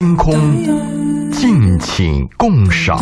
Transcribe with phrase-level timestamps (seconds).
[0.00, 3.00] 星空，敬请共赏。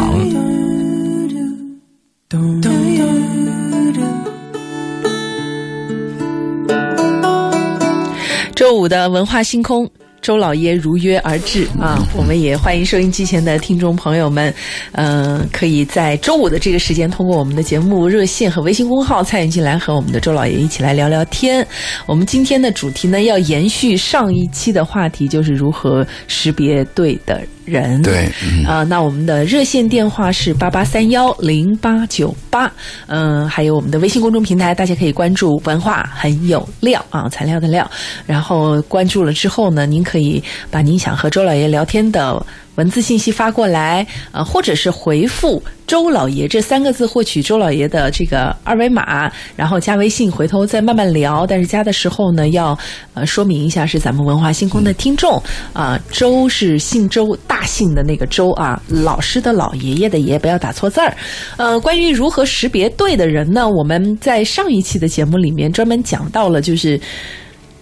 [8.55, 9.91] 周五的文化星空。
[10.25, 12.03] 周老爷如约而至啊！
[12.17, 14.53] 我们也欢迎收音机前的听众朋友们，
[14.93, 21.67] 嗯，可以在周五的这个时间，通过我们的节目热线和微信公号参与进来，和我们的周老爷一起来聊聊天。
[22.07, 28.01] 我们今天的主题呢，要延续上一期的话题，就是如何识别对的人。
[28.01, 28.27] 对，
[28.67, 32.73] 啊，那我们的热线电话是八八三幺零八九八，
[33.09, 37.87] 嗯，还有我们的微信公众平台，大家可以关注“文化很有料”啊，材料的料。
[38.27, 40.15] 然后关注了之后呢，您可。
[40.15, 42.41] 可以把您想和周老爷聊天的
[42.77, 51.47] 文字信息发过来，呃，或者是回复“周老爷”这三个字，获取周老爷的这个二维码，然后加微信，回头再慢慢聊。
[51.47, 52.77] 但是加的时候呢，要
[53.15, 55.41] 呃说明一下是咱们文化星空的听众
[55.73, 56.01] 啊。
[56.11, 61.17] 周是姓周，大姓的那个周啊，老师的老爷爷的爷，不要打错字儿。
[61.57, 63.69] 呃，关于如何识别对的人呢？
[63.69, 67.01] 我们在上一期的节目里面专门讲到了，就是。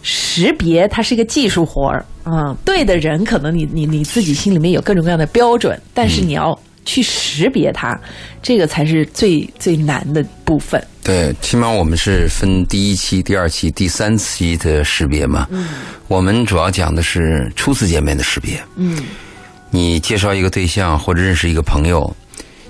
[0.03, 7.99] 识别它是一个技术活儿啊，对的人可能你你你自己心里面有各种各样的标准，但是你要去识别它，
[8.43, 10.85] 这个才是最最难的部分。
[11.05, 15.47] 对，起码我们是分第一期、第二期、第三期的识别嘛。
[15.51, 15.69] 嗯，
[16.09, 18.61] 我们主要讲的是初次见面的识别。
[18.77, 19.03] 嗯，
[19.71, 22.15] 你介绍一个对象或者认识一个朋友，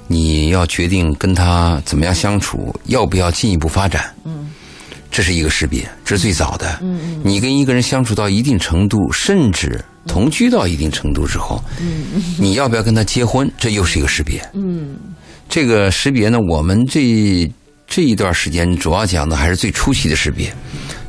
[0.07, 4.05] 你要决定跟他怎么样相处，要不要进一步发展。
[4.25, 4.51] 嗯。
[5.13, 6.79] 这是一个识别，这是最早的。
[6.81, 11.63] 嗯嗯，你跟一个人相处到一定程度，甚至同居到一定程度之后，
[12.39, 13.49] 你要不要跟他结婚？
[13.59, 14.43] 这又是一个识别。
[14.55, 14.97] 嗯，
[15.51, 17.49] 这个识别呢，我们这
[17.87, 20.51] 这一段时间主要讲的还是最初期的识别，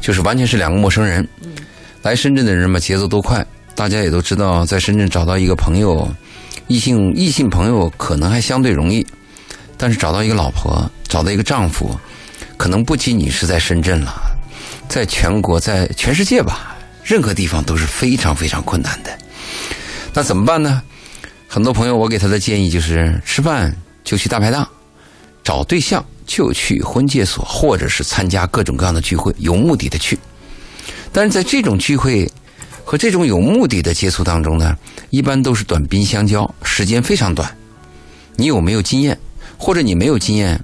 [0.01, 1.25] 就是完全是两个陌生人。
[1.41, 1.53] 嗯，
[2.01, 6.05] 来深圳的人嘛，节奏都快，大家也都知道，在深圳找到一个朋友，
[6.67, 9.07] 异性异性朋友可能还相对容易，
[9.77, 11.97] 但是找到一个老婆，找到一个丈夫。
[12.63, 14.13] 可能不仅你是在深圳了，
[14.87, 19.11] 在全国，在全世界吧，任何地方都是非常非常困难的。
[20.13, 20.81] 那怎么办呢？
[21.45, 24.65] 很多朋友，我给他的建议就是：吃饭就去大排档，
[25.43, 30.17] 找对象就去婚介所，或者是参加各种各样的聚会，有目的的去。
[31.11, 32.31] 但是在这种聚会
[32.85, 34.73] 和这种有目的的接触当中呢，
[35.09, 37.53] 一般都是短兵相交，时间非常短。
[38.37, 39.19] 你有没有经验？
[39.57, 40.57] 或者你没有经验？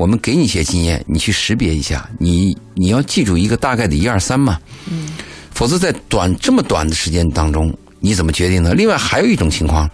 [0.00, 2.08] 我们给你一些经验，你去识别一下。
[2.18, 4.58] 你你要记住一个大概的一二三嘛，
[4.90, 5.10] 嗯，
[5.50, 8.72] 否则在短这么短的时间当中，你怎么决定呢？
[8.72, 9.86] 另外还有一种情况，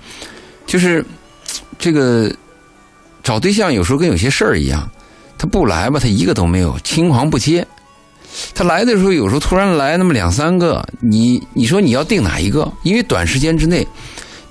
[0.65, 1.05] 就是
[1.77, 2.33] 这个
[3.25, 4.89] 找对象有时候跟有些事儿一样，
[5.37, 7.67] 他不来吧，他一个都没有，青黄不接。
[8.55, 12.73] 他来的时候，有时候突然来那么两三个，你你说你要定哪一个？
[12.85, 13.85] 因为短时间之内，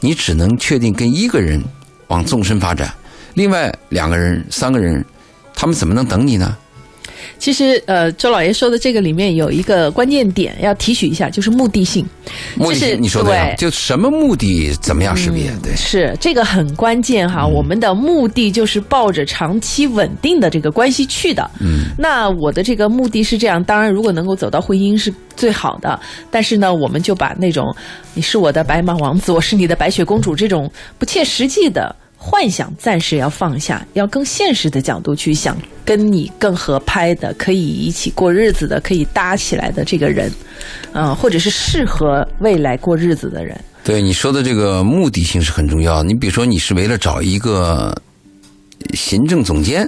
[0.01, 1.63] 你只能确定跟一个人
[2.07, 2.93] 往纵深发展，
[3.35, 5.01] 另外两个人、三个人。
[5.55, 6.55] 他们怎么能等你呢？
[7.37, 12.05] 其实，呃，周老爷说的这个里面有一个关键点要提取一下，就是目的性。
[12.55, 15.51] 目的性，你说对，就什么目的，怎么样识别？
[15.61, 17.45] 对，是这个很关键哈。
[17.45, 21.49] 我们的目的就是抱着长期稳定的这个关系去的。
[21.59, 25.99] 嗯，那我的这个目的是这样，当然如果能够走到婚姻是最好的。
[26.31, 27.75] 但是呢，我们就把那种
[28.13, 31.93] 你是我的白马王子，我是你的白雪公主这种不切实际的。
[32.17, 35.55] 幻想暂时要放下，要更现实的角度去想，
[35.85, 40.31] 跟你更合拍的，可以一起过日子的，可以搭起来的这个人，
[40.93, 43.59] 嗯，或者是适合未来过日子的人。
[43.83, 46.01] 对你说的这个目的性是很重要。
[46.01, 47.95] 你比如说，你是为了找一个
[48.95, 49.87] 行政总监，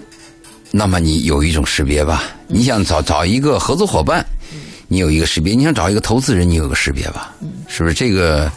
[0.70, 2.24] 那么你有一种识别吧？
[2.48, 4.24] 你想找找一个合作伙伴，
[4.88, 7.34] 你有一个识别；你想找一个投资人，你有个识别吧？
[7.68, 8.52] 是不是这个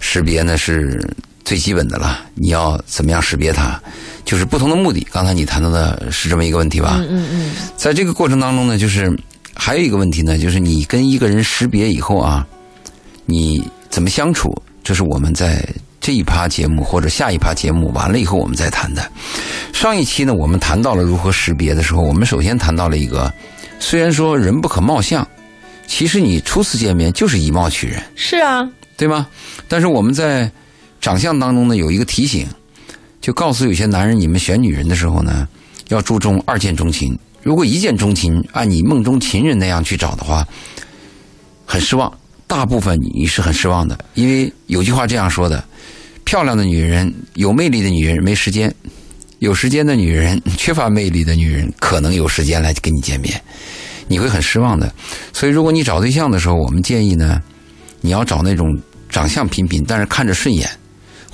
[0.00, 0.58] 识别呢？
[0.58, 1.02] 是。
[1.46, 3.80] 最基本的了，你要怎么样识别它？
[4.24, 5.06] 就是不同的目的。
[5.12, 6.96] 刚才你谈到的是这么一个问题吧？
[6.98, 7.52] 嗯嗯嗯。
[7.76, 9.16] 在这个过程当中呢，就是
[9.54, 12.44] 还有一个问题呢，就是你跟一个人识别以后啊，
[13.26, 14.52] 你怎么相处？
[14.82, 15.64] 这是我们在
[16.00, 19.08] 这一趴节目或者下一趴节目完了以后我们再谈的。
[19.72, 23.32] 上一期呢，我们谈到了如何识别的时候，我们首先谈到了一个，
[23.78, 25.24] 虽然说人不可貌相，
[25.86, 28.02] 其实你初次见面就是以貌取人。
[28.16, 29.28] 是啊，对吗？
[29.68, 30.50] 但是我们在
[31.06, 32.48] 长相当中呢，有一个提醒，
[33.20, 35.46] 就告诉有些男人，你们选女人的时候呢，
[35.86, 37.16] 要注重二见钟情。
[37.44, 40.44] 如果一见钟情，按你梦中情人那样去找的话，
[41.64, 42.12] 很失望。
[42.48, 45.62] 大部分你是很失望的，因为有句话这样说的：
[46.24, 48.74] 漂亮的女人、有魅力的女人没时间，
[49.38, 53.40] 有时间的女人、缺乏魅力的女人可能有时间来跟你见面，
[54.08, 54.92] 你会很失望的。
[55.32, 57.40] 所以，如果你找对象的时候，我们建议呢，
[58.00, 58.76] 你要找那种。
[59.08, 60.68] 长相平平，但是看着顺眼，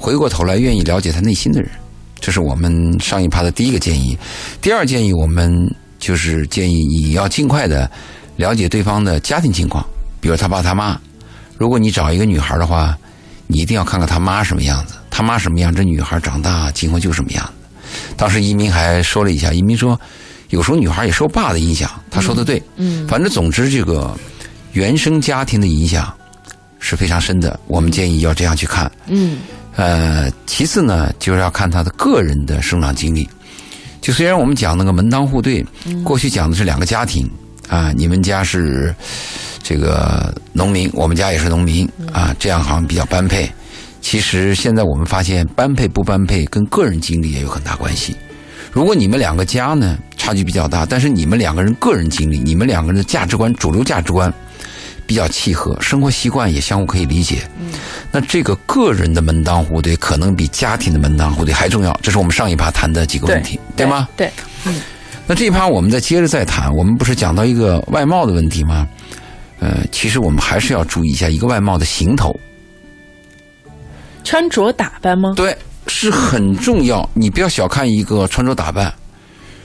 [0.02, 1.70] 回过头来愿意了解他内心的人，
[2.18, 4.18] 这是我们上一趴的第一个建议。
[4.60, 5.56] 第二建议，我们
[6.00, 7.88] 就是建议你要尽快的
[8.34, 9.86] 了解对方的家庭情况，
[10.20, 11.00] 比如他爸他妈。
[11.56, 12.98] 如果你找一个女孩的话，
[13.46, 17.52] 你一定要看看他妈什么样子，他妈什么样，这女孩长大今后就什么样子。
[18.16, 19.98] 当时移民还说了一下，移民说，
[20.48, 21.88] 有时候女孩也受爸的影响。
[22.10, 24.16] 他说的对，嗯，反正总之这个
[24.72, 26.12] 原生家庭的影响
[26.80, 27.60] 是非常深的。
[27.68, 29.38] 我们建议要这样去看，嗯，
[29.76, 33.28] 呃，其次呢，就是要看他的个人的生长经历。
[34.00, 35.64] 就虽然我们讲那个门当户对，
[36.02, 37.30] 过去讲的是两个家庭
[37.68, 38.94] 啊，你们家是
[39.62, 43.50] 这个农民，我们家也是农民啊，这样好像比较般配。
[44.00, 48.16] 其实现在我们发现，般配不般配跟个人经历也有很大关系。
[48.72, 54.32] 如果你们两个家呢差距比较大，但是你们两个人个人经历、你们两个人的价值观、主流价值观
[55.06, 57.72] 比较契合，生活习惯也相互可以理解，嗯
[58.10, 61.98] 那这个个人的门当户对可能比家庭的门当户对还重要。
[62.02, 64.08] 这是我们上一趴谈的几个问题，对吗？
[64.16, 64.30] 对，
[64.64, 64.80] 嗯
[65.26, 68.86] 那这一趴我们再接着再谈，我们不是讲到一个外貌的问题吗？
[69.60, 72.34] 呃，其实我们还是要注意一下一个外貌的行头，
[74.24, 75.32] 穿着打扮吗？
[75.36, 75.56] 对，
[75.86, 77.08] 是很重要。
[77.14, 78.92] 你不要小看一个穿着打扮，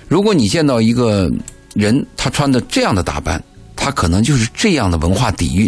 [0.08, 1.28] 如果你见到一个
[1.74, 3.44] 人他穿的这样的打扮，
[3.78, 5.66] 他可能就是这样的文化底蕴；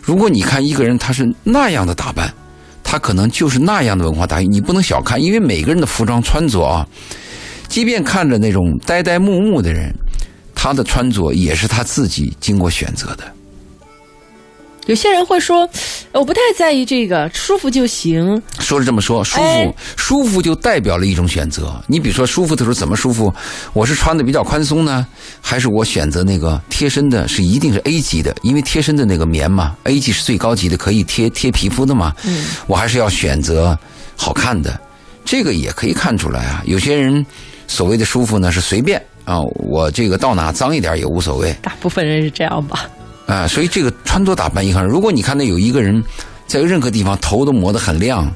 [0.00, 2.32] 如果你看一个人他是那样的打扮，
[2.84, 4.52] 他可能就是那样的文化底蕴。
[4.52, 6.86] 你不能小看，因为每个人的服装穿着啊，
[7.66, 9.92] 即便看着那种呆呆木木的人，
[10.54, 13.24] 他的穿着也是他自己经过选择的。
[14.86, 15.68] 有些人会说，
[16.12, 18.42] 我不太在意这个，舒服就行。
[18.58, 21.80] 说是这么说，舒服、哎舒服就代表了一种选择。
[21.86, 23.32] 你比如说舒服的时候怎么舒服？
[23.72, 25.06] 我是穿的比较宽松呢，
[25.40, 27.28] 还是我选择那个贴身的？
[27.28, 32.12] 是一定是 A 级的，因为贴身的那个棉嘛，A 级是最高级的，可以贴贴皮肤的嘛。
[32.24, 33.78] 嗯，我还是要选择
[34.16, 34.80] 好看的，
[35.24, 36.62] 这个也可以看出来啊。
[36.66, 37.24] 有些人
[37.68, 41.54] 所谓的舒服呢是随便啊，我这个到哪脏一点也无所谓。
[41.62, 42.90] 大部分人是这样吧？
[43.30, 46.02] 啊，所以这个穿着打扮一看，如果你看到有一个人
[46.48, 48.28] 在任何地方头都磨得很亮，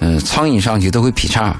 [0.00, 1.54] 嗯、苍蝇上去都会劈叉，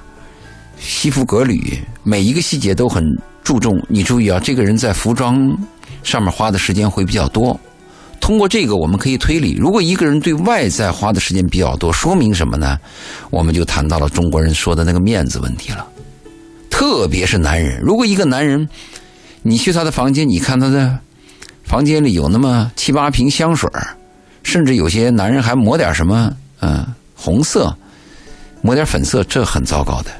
[0.78, 3.04] 西服革履，每一个细节都很
[3.44, 3.78] 注重。
[3.90, 5.54] 你注意啊，这个人在服装
[6.02, 7.60] 上面花的时间会比较多。
[8.22, 12.78] 通过这个，我们可以推理，如果一个人对外在花的时间比较多，说明什么呢？
[13.30, 15.86] 我们就谈到了中国人说的那个面子问题了。
[16.70, 18.66] 特别是男人，如果一个男人，
[19.42, 20.98] 你去他的房间，你看他的
[21.66, 23.68] 房间里有那么七八瓶香水
[24.42, 27.76] 甚至有些男人还抹点什么，嗯、红色，
[28.62, 30.10] 抹点粉色，这很糟糕的。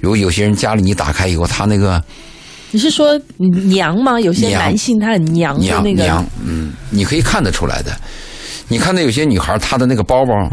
[0.00, 2.02] 如果有些人家里你打开以后，他那个
[2.70, 4.20] 你是说娘吗？
[4.20, 7.90] 有些男性他很娘的娘那个，娘，嗯，你可以看得出来的。
[8.68, 10.50] 你看到有些女孩，她的那个包包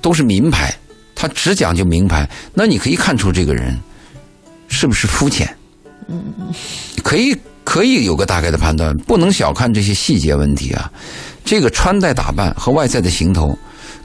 [0.00, 0.74] 都是名牌，
[1.14, 3.78] 她只讲究名牌，那你可以看出这个人
[4.68, 5.48] 是不是肤浅。
[6.08, 6.22] 嗯，
[7.02, 10.90] 可以可以有个大概的判断，不能小看这些细节问题啊。
[11.44, 13.58] 这个穿戴打扮和外在的行头，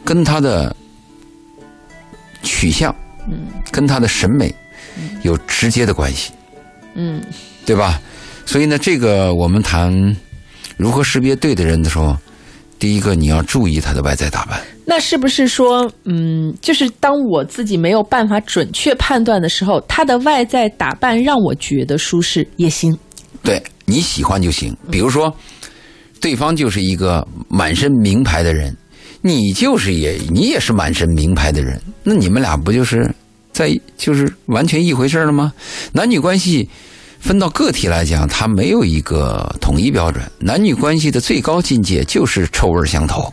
[0.03, 0.75] 跟他的
[2.41, 2.93] 取向，
[3.29, 4.53] 嗯，跟他的审美
[5.21, 6.31] 有直接的关系。
[6.95, 7.21] 嗯，
[7.63, 8.01] 对吧？
[8.47, 9.93] 所以呢，这个我们谈
[10.75, 12.17] 如何识别对的人的时候，
[12.79, 14.59] 第一个你要注意他的外在打扮。
[14.85, 22.97] 那是不是说，嗯，就是当我自己没有办法准确判断的时候，他的外在打扮让我觉得舒适也行。
[23.43, 24.75] 对你喜欢就行。
[24.89, 25.35] 比如说，
[26.19, 28.75] 对方就是一个满身名牌的人，
[29.21, 33.09] 你就是也你也是满身名牌的人，那你们俩不就是
[33.51, 35.51] 在就是完全一回事了吗？
[35.91, 36.69] 男女关系
[37.19, 40.23] 分到个体来讲，它没有一个统一标准。
[40.39, 43.31] 男女关系的最高境界就是臭味相投，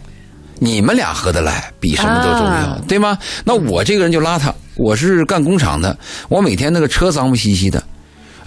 [0.59, 3.17] 你们俩合得来，比什么都重要，啊对吗？
[3.45, 5.97] 那我这个人就邋遢，我是干工厂的，
[6.29, 7.83] 我每天那个车脏不兮兮的，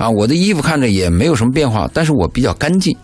[0.02, 2.96] 啊，我的衣服看着也没有什么变化，但是我比较干净，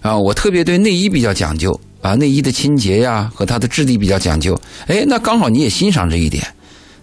[0.00, 4.56] 啊，我特别对内衣比较讲究，啊，内衣的清洁呀和它的质地比较讲究，
[4.86, 6.44] 哎，那刚好你也欣赏这一点，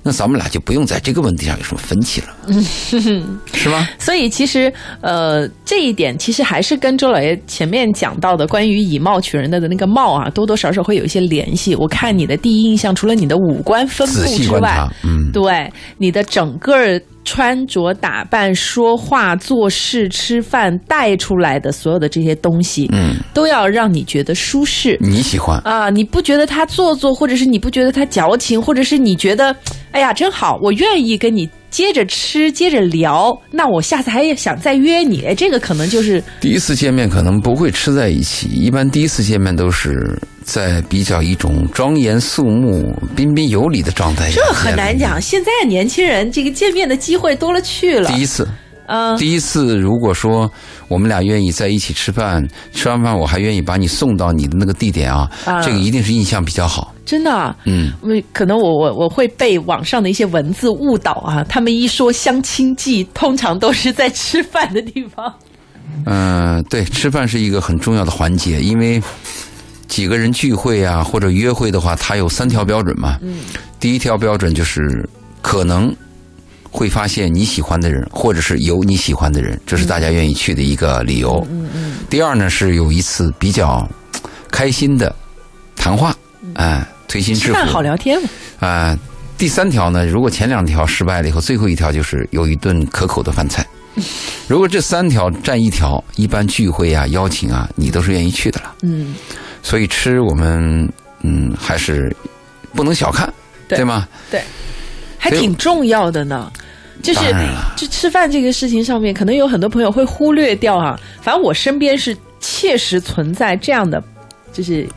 [0.02, 2.28] 那咱们俩就不用在这个问题上有什么分歧了，
[3.54, 3.90] 是吧？
[4.00, 11.76] 所以其实，呃，这一点其实还是跟周老爷前面讲到的关于以貌取人的的那个貌啊，多多少少会有一些联系。
[11.76, 24.98] 我看你的第一印象，除了你的五官分布之外嗯，对你的整个穿着打扮、说话、做事、吃饭带出来的所有的这些东西，嗯，都要让你觉得舒适。
[25.02, 29.54] 你喜欢，啊，你不觉得他做作，或者是你不觉得他矫情，或者是你觉得，
[29.92, 44.42] 哎呀，真好，我愿意跟你接着吃，接着聊，那我下次还想再约你，哎，这个可能就是第一次见面可能不会吃在一起，一般第一次见面都是在比较一种庄严肃穆、彬彬有礼的状态下。
[44.42, 45.22] 这很难讲。
[45.22, 48.10] 现在年轻人这个见面的机会多了去了。
[48.10, 48.48] 第一次，
[48.88, 50.52] 嗯，第一次，如果说
[50.88, 56.94] 我们俩愿意在一起吃饭，吃完饭我还愿意把你送到你的那个地点啊，啊这个一定是印象比较好。
[57.06, 57.56] 真的啊。
[57.66, 57.92] 嗯，
[58.34, 65.34] 可能我我我会被网上的一些文字误导啊，他们一说相亲记，通常都是在吃饭的地方。
[66.06, 69.02] 嗯、对，吃饭是一个很重要的环节，因为
[69.88, 73.18] 几个人聚会啊或者约会的话，它有三条标准嘛。
[73.22, 73.40] 嗯，
[73.80, 75.08] 第一条标准就是
[75.42, 75.94] 可能
[76.78, 81.44] 会发现你喜欢的人，或者是有你喜欢的人，这是大家愿意去的一个理由。
[81.50, 81.96] 嗯嗯。
[82.08, 83.90] 第二呢是有一次比较
[84.52, 85.14] 开心的
[85.76, 86.16] 谈话，
[86.54, 87.48] 哎、推心置腹。
[87.48, 88.30] 吃饭好聊天嘛。
[88.60, 88.96] 啊、
[89.40, 93.66] 第三条呢，如果前两条失败了以后，最后一条就是有一顿可口的饭菜。
[94.48, 98.76] 如果这三条占一条，一般聚会啊、邀请啊，你都是愿意去的了。
[98.84, 99.16] 嗯，
[99.64, 100.88] 所以吃我们
[101.22, 102.16] 嗯还是
[102.76, 103.34] 不能小看，
[103.68, 104.46] 对吗对吗？
[105.18, 106.52] 还挺重要的呢。
[107.02, 107.20] 就是
[107.76, 111.00] 就吃饭这个事情上面，可能有很多朋友会忽略掉啊。
[111.22, 114.04] 反正我身边是切实存在这样的，
[114.52, 114.88] 就是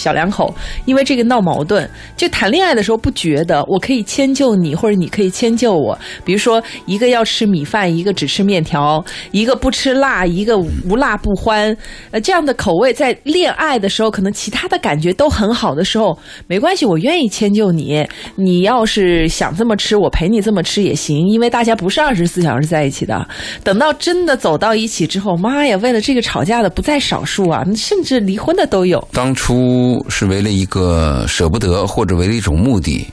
[0.00, 0.52] 小两口，
[0.86, 1.88] 因为这个闹矛盾。
[2.16, 5.98] 就谈恋爱的时候不觉得我可以迁就你，或者你可以迁就我。
[6.24, 11.76] 比如说，一个要吃米饭，一个只吃面条，一个不吃辣，一个无辣不欢。
[12.10, 18.06] 呃，这样的口味在恋爱的时候，可能其他的感觉都很好的时候，没关系，我愿意迁就你。
[18.36, 23.26] 你要是想这么吃，我陪你这么吃也行，因为大家不是二十四小时在一起的。
[23.64, 29.02] 等到真的走到一起之后，妈呀，为了这个吵架的不在少数啊，甚至离婚的都有。
[29.12, 33.06] 当初是为了一个舍不得，或者为了一种目的，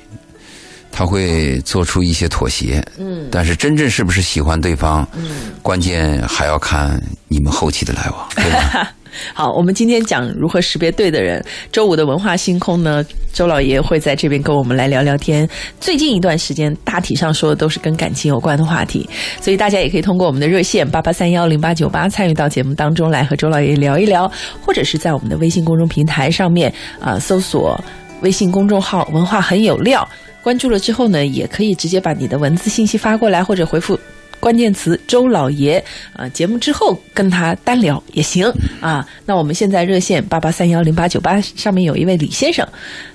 [0.91, 2.84] 他会做出一些妥协。
[2.98, 8.91] 嗯，但是真正是不是喜欢对方，嗯，关键还要看你们后期的来往，对吧？
[9.34, 11.44] 好，我们今天讲如何识别对的人。
[11.72, 15.48] 周五的文化星空呢，周老爷会在这边跟我们来聊聊天。
[15.80, 19.08] 最近一段时间，大体上说的都是跟感情有关的话题，
[19.42, 24.32] 所以大家也可以通过我们的热线八八三幺零八九八参与到节目当中来和周老爷聊一聊，
[24.66, 27.80] 或者是在我们的微信公众平台上面啊、搜索
[28.22, 30.08] 微信公众号“文化很有料”，
[30.42, 34.00] 关注了之后呢，也可以直接把你的文字信息发过来，或者回复。
[34.39, 38.46] 关键词周老爷啊，节目之后跟他单聊也行。
[38.79, 39.08] 啊。
[39.25, 42.67] 那我们现在热线八八三幺零八九八上面有一位李先生，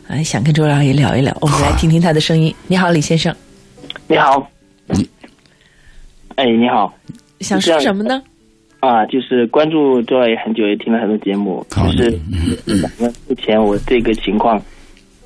[0.08, 2.54] 啊，想跟周老爷聊一聊，我们来听听他的声音。
[2.66, 3.34] 你好，李先生，
[4.06, 4.50] 你好，
[6.36, 6.92] 哎，你好。
[7.40, 8.22] 想说什么呢？
[8.80, 12.20] 啊，就是关注周老爷很久，也听了很多节目，好就是
[12.98, 14.60] 目前我这个情况，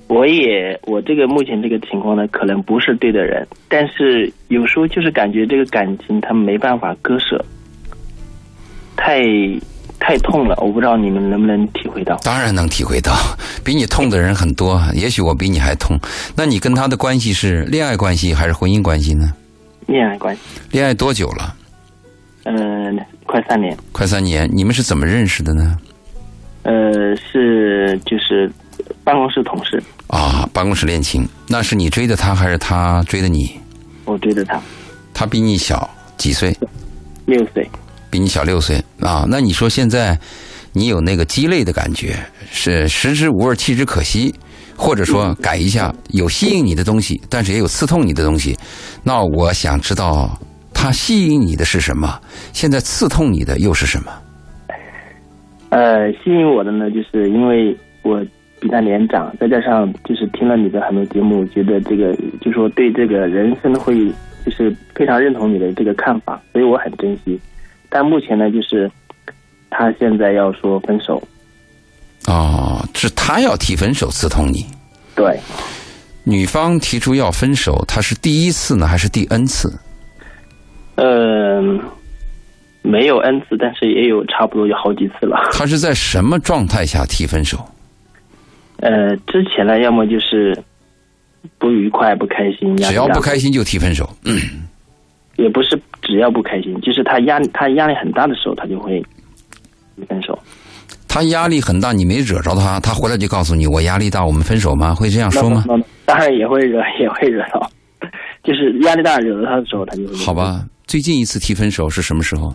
[0.09, 7.45] 我也我这个目前这个情况呢，可能不是对的人，但是有时候就是感觉这个感情他没办法割舍，
[8.97, 9.21] 太
[9.99, 12.17] 太痛了，我不知道你们能不能体会到。
[12.19, 13.13] 当然能体会到，
[13.65, 15.99] 比你痛的人很多，也许我比你还痛。
[16.37, 19.33] 那你跟他的关系是恋爱关系还是婚姻关系呢？
[19.87, 21.55] 恋爱关系，恋爱多久了？
[22.45, 24.49] 嗯、快三年，快三年。
[24.53, 25.77] 你们是怎么认识的呢？
[26.63, 28.49] 呃，是就是
[29.07, 31.25] 办公室同事，啊，办公室恋情。
[31.47, 33.53] 那是你追的他还是他追的你？
[34.05, 34.61] 我追的他
[35.15, 36.53] 他比你小几岁？
[37.25, 37.71] 六岁，
[38.11, 39.25] 比你小六岁啊。
[39.29, 40.19] 那你说现在
[40.73, 42.19] 你有那个鸡肋的感觉，
[42.51, 44.35] 是食之无味，弃之可惜，
[44.77, 48.59] 或者说改一下，有吸引你的东西，但是也有刺痛你的东西。
[49.05, 50.37] 那我想知道，
[50.75, 52.21] 他吸引你的是什么？
[52.53, 54.11] 现在刺痛你的又是什么？
[55.71, 58.21] 呃，吸引我的呢，就是因为我
[58.61, 64.07] 比他年长，再加上就是听了你的很多节目，觉得这个就说对这个人生会
[64.45, 67.39] 就是非常认同你的这个看法，所以我很珍惜。
[67.89, 68.91] 但目前呢，就是
[69.71, 71.23] 他现在要说分手，
[72.27, 74.65] 哦，是他要提分手刺痛你。
[75.15, 75.39] 对，
[76.25, 79.79] 女方提出要分手，他是第一次呢，还是第 N 次？
[80.97, 81.79] 嗯、
[82.83, 85.51] 没有 N 次，但是也有差不多有好几次了。
[85.53, 87.59] 他是在什么状态下提分手？
[88.79, 90.57] 呃，之前呢，要么就是
[91.59, 94.09] 不愉快、不开心，压只要不开心就提分手。
[94.25, 94.39] 嗯，
[95.37, 99.03] 也不是只要不开心，就是他压力他压力很大的时候，他就会
[100.09, 100.39] 分手。
[101.09, 104.95] 他压力很大，你没惹着他，他回来就告诉你我压力大，我们分手吗？
[104.95, 105.65] 会这样说吗？
[106.05, 107.71] 当然也会惹， 也会惹到，
[108.45, 112.55] 就是压力大惹到他的时候，他就会好，吧，最近一次提分手是什么时候？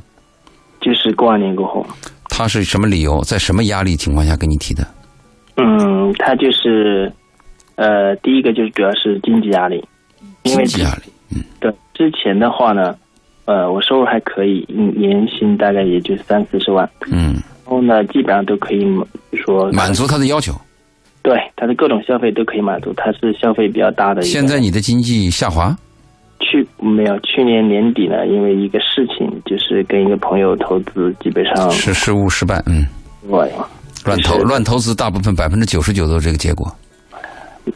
[0.79, 1.83] 就是过完年过后，
[2.29, 4.85] 他是什么理由，在什么压力情况下跟你提的？
[5.57, 7.11] 嗯，他就是
[7.75, 9.83] 呃，第一个就是主要是经济压力，
[10.43, 11.03] 因为经济压力。
[11.35, 12.95] 嗯，对，之前的话呢，
[13.45, 17.33] 呃，我收入还可以，年薪大概也就三四十万，嗯，
[17.65, 18.85] 然后呢，基本上都可以
[19.33, 19.71] 说。
[19.71, 20.53] 满足他的要求。
[21.23, 24.23] 对他的各种消费都可以满足，他是消费比较大的。
[24.23, 25.77] 现在你的经济下滑，
[26.39, 27.19] 去没有？
[27.19, 31.69] 去年年底呢，因为一个事情，就是跟一个朋友投资，基本上。
[31.69, 32.87] 是失误失败，嗯，
[33.29, 33.51] 对，
[34.05, 36.73] 乱投乱投资，大部分百分之九十九都是这个结果。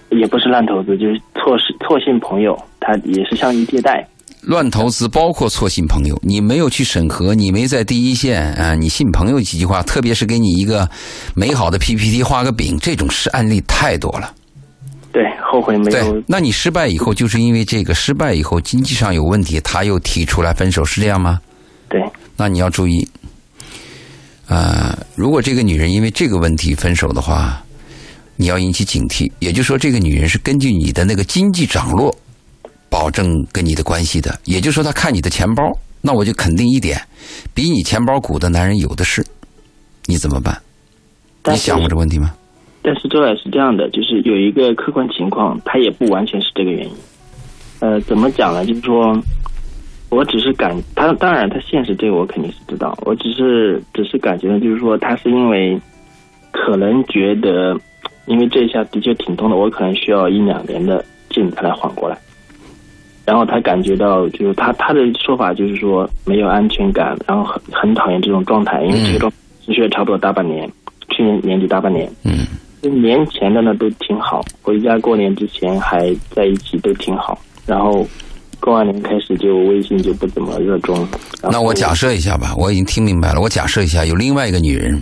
[0.10, 4.08] 也不是乱投资，就是错失错信朋友，他也是向于借贷。
[4.42, 10.88] 乱投资包括错信朋友，你没有去审核，你没在第一线啊，你信朋友几句话，特别是给你一个
[11.36, 14.32] 美好的 PPT 画个饼，这种事案例太多了。
[15.12, 21.40] 对，后悔没有对，那你失败以后，就是因为这个失败以后经济上有问题，他又提出来分手，是这样吗？
[21.90, 22.02] 对
[22.38, 23.08] 那你要注意，
[24.48, 27.64] 呃，如果这个女人因为这个问题分手的话，
[28.36, 29.32] 你要引起警惕。
[29.40, 32.16] 也就是说，这个女人是根据你的那个经济涨落，
[32.90, 34.38] 保证跟你的关系的。
[34.46, 35.64] 也就是说，她看你的钱包，
[36.02, 37.02] 那我就肯定一点，
[37.54, 39.26] 比你钱包鼓的男人有的是。
[40.06, 40.56] 你怎么办？
[41.46, 42.32] 你想过这个问题吗？
[42.84, 46.94] 但是周老师这样的，就是有一个客观情况，他也不完全是这个原因。
[47.80, 48.64] 呃，怎么讲呢？
[48.64, 49.20] 就是说，
[50.10, 55.80] 我只是感他，当然他现实这个我肯定是知道，我只是只是感觉呢，就是说他是因为
[56.52, 57.78] 可能觉得，
[58.26, 62.18] 因为这一下的确挺痛的，我可能需要一两年的劲才来缓过来。
[63.26, 69.34] 然后他感觉到，就是他他的说法就是说没有安全感，然后很很讨厌这种状态，因为这个状
[69.66, 70.72] 持续了差不多大半年，
[71.10, 72.10] 去年年底大半年。
[72.24, 72.46] 嗯
[73.02, 77.36] 年前的呢都挺好，回家过年之前还在一起都挺好，
[77.66, 78.06] 然后
[78.66, 81.08] 过完年开始就微信就不怎么热衷。
[81.44, 83.40] 那我假设一下吧，我已经听明白了。
[83.40, 85.00] 我假设一下，有另外一个女人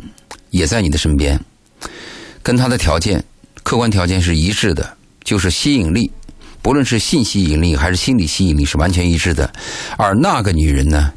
[0.50, 1.40] 也在你的身边，
[2.42, 3.24] 跟她的条件、
[3.64, 6.12] 客观条件是一致的，就是吸引力，
[6.62, 9.50] 不论是性吸引力还是心理吸引力是完全一致的。
[9.98, 11.14] 而那个女人呢，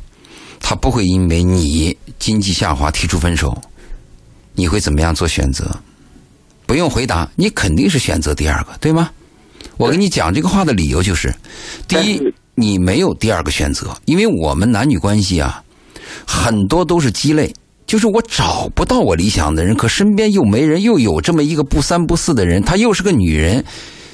[0.60, 3.60] 她不会因为你经济下滑提出分手，
[4.54, 5.68] 你会怎么样做选择？
[6.64, 9.10] 不用回答，你肯定是选择第二个，对吗？
[9.76, 11.34] 我跟你讲这个话的理由就是，
[11.86, 12.20] 第一，
[12.54, 15.62] 你没有第二个选择，因为我们男女关系啊，
[16.26, 17.52] 很多都是鸡肋，
[17.86, 23.64] 就是我找不到我理想的人，可身边又没人，又有这么一个不三不四的人，她又是个女人，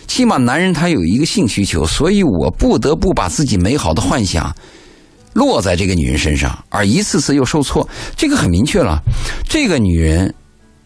[0.09, 4.55] 起码男人他有一个性需求，所以我不得不把自己美好的幻想
[5.33, 9.01] 落在这个女人身上，而一次次又受挫，这个很明确了，
[9.49, 10.35] 这个女人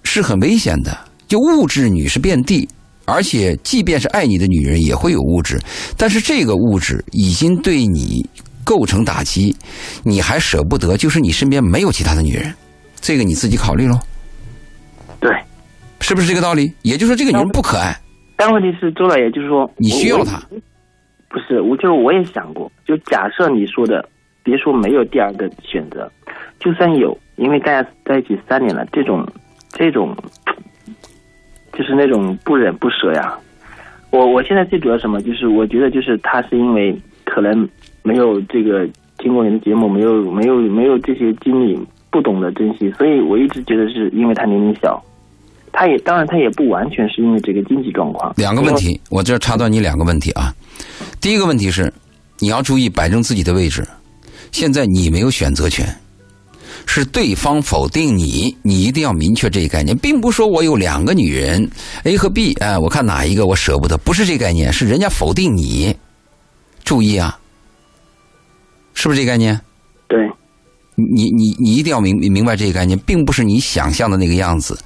[0.04, 2.68] 是很危险的，就物质女是遍地。
[3.06, 5.58] 而且，即便是爱你的女人也会有物质，
[5.96, 8.28] 但是这个物质已经对你
[8.64, 9.54] 构成打击，
[10.02, 12.52] 你还舍不得，就是你身边没有其他的女人，
[12.96, 13.98] 这个你自己考虑喽，
[15.20, 15.30] 对，
[16.00, 16.72] 是不是这个道理？
[16.82, 17.96] 也就是说，这个女人不可爱，
[18.36, 20.42] 但问题是周老爷就是说你需要她。
[21.28, 24.08] 不是，我就是我也想过，就假设你说的，
[24.42, 26.10] 别说没有第二个选择，
[26.58, 29.26] 就算有，因为大家在一起三年了，这种
[29.72, 30.16] 这种，
[31.76, 33.34] 就是那种不忍不舍呀。
[34.10, 37.68] 我我现在最主要什么，就是我觉得就是他是因为可能
[38.02, 41.78] 没有这个听过你的节目，没有没有没有这些经历，
[42.10, 45.02] 不懂得珍惜，所以我一直觉得是因为他年龄小。
[45.78, 48.32] 他也当然，他也不完全是因为这个经济状况。
[48.38, 50.50] 两个问题，我这儿插断你两个问题啊。
[51.20, 51.92] 第一个问题是，
[52.38, 53.86] 你要注意摆正自己的位置。
[54.52, 55.84] 现在你没有选择权，
[56.84, 61.70] 是对方否定你，你一定要明确这一概念，并不是说我有两个女人
[62.04, 65.96] A 和 B，哎，我看哪一个我舍不得，不是这概念，是人家否定你。
[66.84, 67.38] 注意啊，
[68.94, 69.60] 是不是这概念？
[70.06, 70.30] 对，
[70.94, 74.78] 你你你一定要明明白这个概念，并不是你想象的那个样子，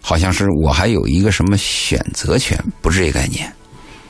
[0.00, 3.52] 好像是我还有一个什么选择权，不是这个概念。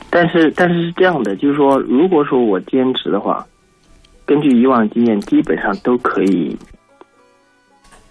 [0.09, 3.45] 但是但是是这样的，就是说，如果说我坚持的话，
[4.25, 6.57] 根据以往的经验，基本上都可以，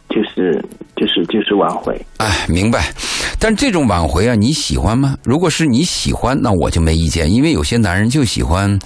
[0.09, 0.64] 就是
[0.97, 1.95] 就是就是挽回。
[2.19, 2.92] 哎，明白。
[3.38, 5.16] 但这种挽回啊，你喜欢吗？
[5.25, 8.79] 如果是你喜欢，那我就没意见，因为有些男人就喜欢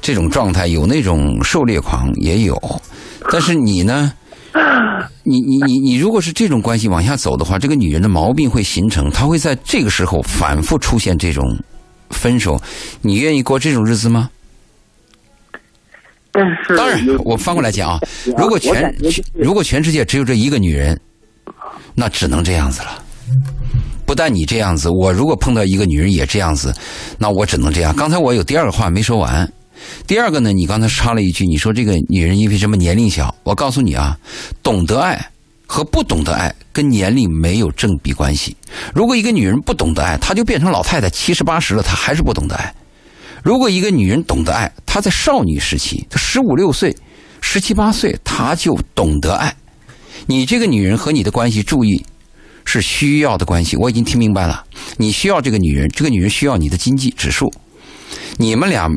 [0.00, 2.60] 这种状态，有那种狩猎狂也有。
[3.30, 4.12] 但是你呢？
[5.24, 11.44] 你你你你，如果是这种关系往下走的话，这个女人的毛病会形成，她会在这个时候反复出现这种
[12.10, 12.60] 分手。
[13.00, 14.28] 你愿意过这种日子吗？
[16.76, 18.00] 当然，我翻过来讲啊，
[18.36, 18.92] 如果全
[19.32, 20.98] 如果全世界只有这一个女人，
[21.94, 23.02] 那只能这样子了。
[24.04, 26.74] 不但你这样子，我如果碰到一个女人也这样子，
[27.18, 27.94] 那我只能这样。
[27.94, 29.50] 刚才我有第二个话没说完，
[30.06, 33.34] 第二个呢，你刚才插了一句，你说这个女人因为什么年龄小？
[33.44, 34.18] 我告诉你啊，
[34.62, 35.30] 懂得爱
[35.66, 38.56] 和不懂得爱跟年龄没有正比关系。
[38.92, 42.74] 如果一个女人不懂得爱，她就变成老太太七十八十了，她还是不懂得爱。
[43.44, 46.96] 如果一个女人懂得爱，她在少女时期，她十五六岁、
[47.42, 49.54] 十七八岁，她就懂得爱。
[50.24, 52.02] 你这个女人和你的关系，注意
[52.64, 53.76] 是需要的关系。
[53.76, 54.64] 我已经听明白了，
[54.96, 57.52] 你需要这个女人，这个女人需要你的经济指数。
[58.38, 58.88] 你们俩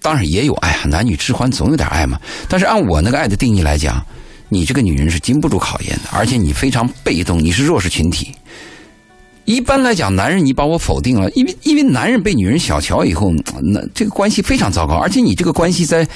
[0.00, 2.16] 当然也有爱啊，男女之欢总有点爱嘛。
[2.48, 4.00] 但是按我那个爱的定义来讲，
[4.48, 8.32] 你这个女人是经不住考验的，而且你非常被动，你是弱势群体。
[9.44, 13.32] 一般来讲，男人你把我否定了，因为因为男人被女人小瞧以后，
[13.72, 14.94] 那这个关系非常糟糕。
[14.94, 16.06] 而且你这个关系在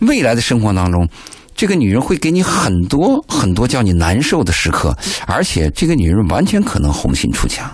[0.00, 1.08] 未来的生活当中，
[1.54, 7.70] 这个女人会给你很多很多叫你难受的时刻，而且这个女人完全可能红杏出墙。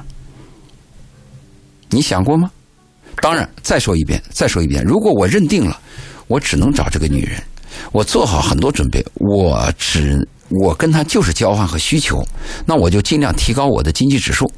[1.88, 2.50] 你想过吗？
[3.20, 5.78] 当然，再说一遍，再说一遍，如果我认定了，
[6.26, 7.42] 我只能找这个女人，
[7.92, 12.22] 我做好很多准备，我只我跟她就是交换和需求，
[12.66, 14.50] 那我就尽量提高我的经济指数。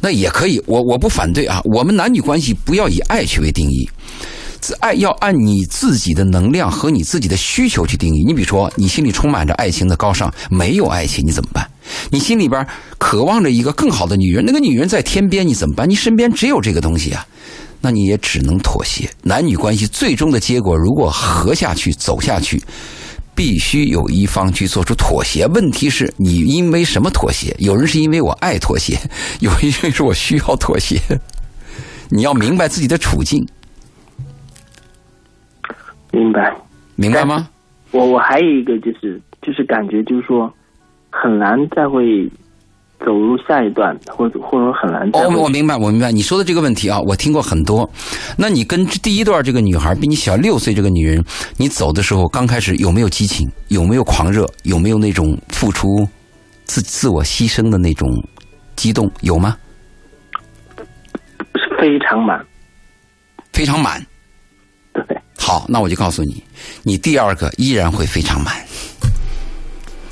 [0.00, 1.60] 那也可以，我我不反对啊。
[1.64, 3.88] 我们男女关系不要以爱去为定义，
[4.80, 8.24] 爱要按你自己的能量和你自己的需求去定义。
[8.24, 11.68] 你比如说，你心里充满着爱情的高尚，没有爱情你怎么办？
[12.10, 12.66] 你心里边
[12.98, 15.88] 渴望着一个更好的女人，那个女人在天边，你怎么办？
[15.88, 17.26] 你身边只有这个东西啊，
[17.80, 19.08] 那你也只能妥协。
[19.22, 22.62] 男女关系最终的结果，如果合下去、走下去。
[23.36, 25.46] 必须有一方去做出妥协。
[25.48, 27.54] 问题是你因为什么妥协？
[27.60, 28.98] 有人是因为我爱妥协，
[29.40, 30.98] 有一人是我需要妥协。
[32.10, 33.46] 你要明白自己的处境。
[36.10, 36.56] 明白，
[36.94, 37.48] 明白吗？
[37.90, 40.52] 我我还有一个就是就是感觉就是说
[41.10, 42.28] 很难再会。
[43.04, 45.08] 走入下一段，或者或者很难。
[45.12, 47.88] 哦，我明白，我明白你说的这个问题啊，我听过很多。
[48.36, 51.22] 那你跟第一段这个女孩比你小六岁这个女人，
[51.56, 53.48] 你走的时候刚开始有没有激情？
[53.68, 54.46] 有没有狂热？
[54.62, 56.08] 有没有那种付出、
[56.64, 58.08] 自自我牺牲的那种
[58.74, 59.10] 激动？
[59.20, 59.56] 有吗？
[61.78, 62.44] 非常满，
[63.52, 64.04] 非常满。
[64.94, 65.04] 对。
[65.38, 66.42] 好，那我就告诉你，
[66.82, 68.54] 你第二个依然会非常满。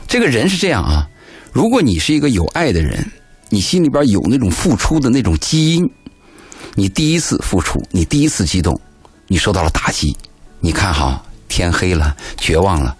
[0.06, 1.08] 这个人是这样啊。
[1.54, 3.08] 如果你是一个有爱的人，
[3.48, 5.88] 你心里边有那种付出的那种基因，
[6.74, 8.76] 你第一次付出，你第一次激动，
[9.28, 10.16] 你受到了打击，
[10.58, 12.96] 你看哈，天黑了，绝望了，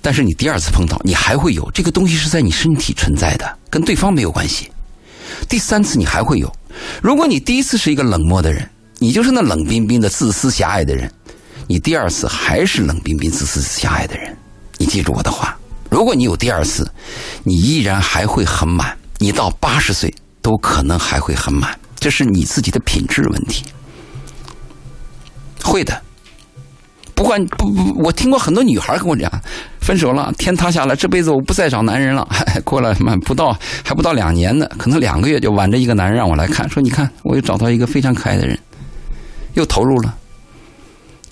[0.00, 4.68] 但是你第二次碰到，你还会有这个东西是在你身体存在的，跟对方没有关系。
[5.48, 6.52] 第三次你还会有，
[7.00, 11.08] 如果你第一次是一个冷漠的人，你就是那冷冰冰的自私狭隘的人，
[11.68, 14.36] 你第二次还是冷冰冰自私狭隘的人，
[14.78, 15.56] 你记住我的话。
[15.92, 16.90] 如果你有第二次，
[17.44, 23.62] 你依然还会很满，你到八十岁都可能还会很满，这是你自己的品质问题。
[25.62, 26.00] 会的，
[27.14, 29.30] 不管不不，我听过很多女孩跟我讲，
[29.82, 32.26] 分手了，天塌下来，这辈子我不再找男人了。
[32.64, 38.58] 过了什么不到还不到两年呢，可能两个月就挽着一个男人让我来看，说你看，我又找到一个非常可爱的人，
[39.52, 40.14] 又投入了。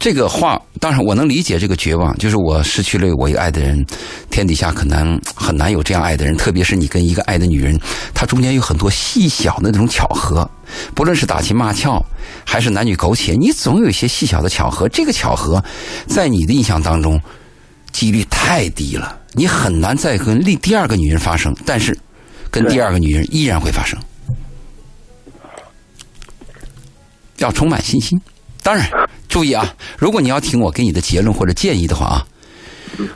[0.01, 3.85] 这个话当然我能理解这个绝望，就是我失去了我一个爱的人，
[4.31, 7.79] 天底下可能很难有这样爱的人，特别是你跟一个爱的女人，
[8.15, 10.51] 她中间有很多细小的那种巧合，
[10.95, 12.03] 不论是打情骂俏，
[12.47, 14.89] 还是男女苟且，你总有一些细小的巧合。
[14.89, 15.63] 这个巧合，
[16.07, 17.21] 在你的印象当中，
[17.93, 21.95] 几率太低了，你很难再跟另第二个女人发生，但是
[22.51, 23.99] 跟第二个女人依然会发生，
[27.37, 28.19] 要充满信心。
[28.63, 28.87] 当然，
[29.41, 29.75] 注意啊！
[29.97, 32.27] 如果你要听我给你的结论或者建议的话啊，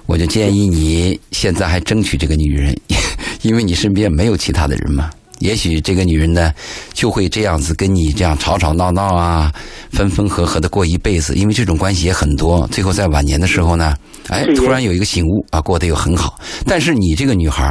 [0.06, 2.74] 我就建议你现在还争取这个女人，
[3.42, 5.10] 因为你身边没有其他的人嘛。
[5.40, 6.50] 也许这个女人呢，
[6.94, 9.52] 就会这样子跟你这样吵吵闹闹啊，
[9.90, 11.34] 分分合合的过一辈子。
[11.34, 13.94] 因为这种关系也很多，最后在晚年的时候呢，
[14.28, 16.40] 哎，突然有一个醒悟啊，过得又很好。
[16.64, 17.70] 但是你这个女孩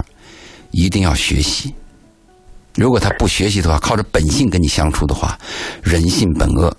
[0.69, 1.73] 一定要学习，
[2.75, 5.35] 如果她不学习的话，靠着本性跟你相处的话，
[5.81, 6.71] 人性本恶。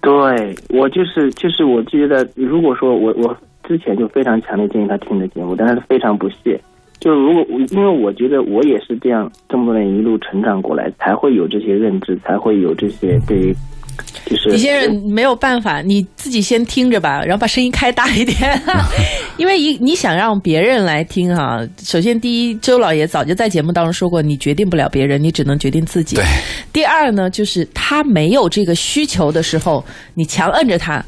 [0.00, 6.60] 对我就是就是，我觉得如果说我我之前就非常强烈建议他听的节目，但是非常不屑。
[6.98, 13.54] 就是如果因为我觉得我也是这样这么多年一路成长过来，才会有这些认知，才会有这些对于。
[14.50, 18.60] 李先生没有办法，你自己先听着吧，然后把声音开大一点，
[19.38, 26.16] 因为一你想让别人来听哈，首先第一，周老爷早就在节目当中说过，你决定不了别人，你只能决定自己。
[26.16, 26.24] 对。
[26.72, 31.04] 第二呢，就是他没有这个需求的时候，你强摁着他。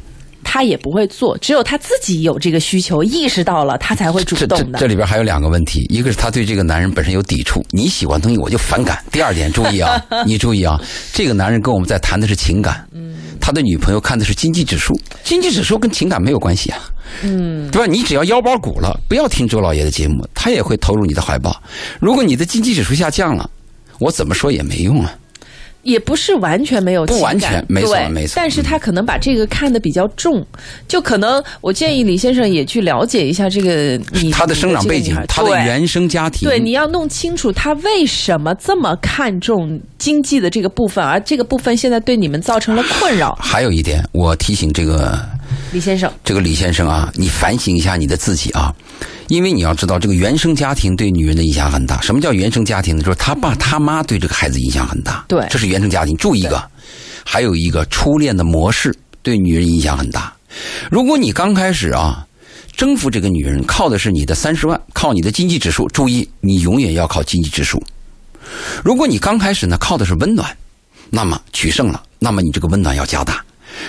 [0.50, 4.78] 他也不会做，只有他自己有这个需求，意识到了，他才会主动的。
[4.78, 9.04] 这里边还有两个问题，一个是他对这个男人本身有抵触，你喜欢东西我就反感。
[9.12, 10.80] 第二点，注意啊， 你注意啊，
[11.12, 16.78] 这个男人跟我们在谈的是情感，嗯，他的女朋友看的是经济指数，经济指数跟情感没有关系啊，
[17.20, 17.86] 嗯，对吧？
[17.86, 21.54] 你只要腰包鼓了，不要听周老爷的节目，他也会投入你的怀抱。
[22.00, 23.50] 如果你的经济指数下降了，
[24.00, 25.14] 我怎么说也没用啊。
[25.82, 30.44] 也不是完全没有情感，不完全没错对没错但是他可能把这个看得比较重，
[30.86, 43.38] 就可能我建议李先生也去了解一下这个你他的生长背景他的原生家庭，对，你要弄清楚他为什么这么看重经济的这个部分，而这个部分现在对你们造成了困扰。
[43.40, 45.18] 还有一点，我提醒这个
[45.72, 48.74] 李先生，这个李先生啊，你反省一下你的自己啊，
[49.28, 52.00] 因为你要知道，这个原生家庭对女人的影响很大。
[52.00, 53.02] 什么叫原生家庭呢？
[53.02, 55.24] 就是他爸他妈对这个孩子影响很大。
[55.28, 56.16] 对这是原生家庭。
[56.16, 56.62] 注意一个，
[57.24, 60.32] 还有一个初恋的模式对女人影响很大。
[60.90, 62.24] 如果你刚开始啊。
[62.76, 65.88] 征服这个女人靠的是你的三十万，靠你的经济指数。
[65.88, 67.82] 注意，你永远要靠经济指数。
[68.84, 70.56] 如果你刚开始呢靠的是温暖，
[71.10, 73.44] 那么取胜了，那么你这个温暖要加大。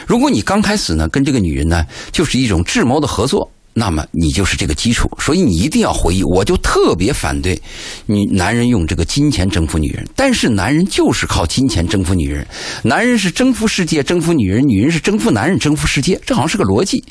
[0.07, 3.47] 如果你刚开始呢跟这个女人呢就是一种智谋的合作，
[3.79, 5.09] 那么你就是这个基础。
[5.17, 7.57] 所以你一定要回忆，我就特别反对
[8.05, 12.45] 你男人用这个金钱征服女人，但是男人就是靠金钱征服女人，
[12.83, 17.01] 男人是征服世界征服女人，女人是征服男人征服世界，这好像是个逻辑。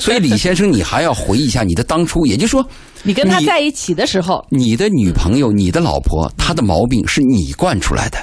[0.00, 2.68] 所以李先生，你还要回忆一下你的当初，也就是说，
[3.02, 8.18] 你跟他在一起的时候，你的女朋友、你的老婆，她的毛病是你惯出来的，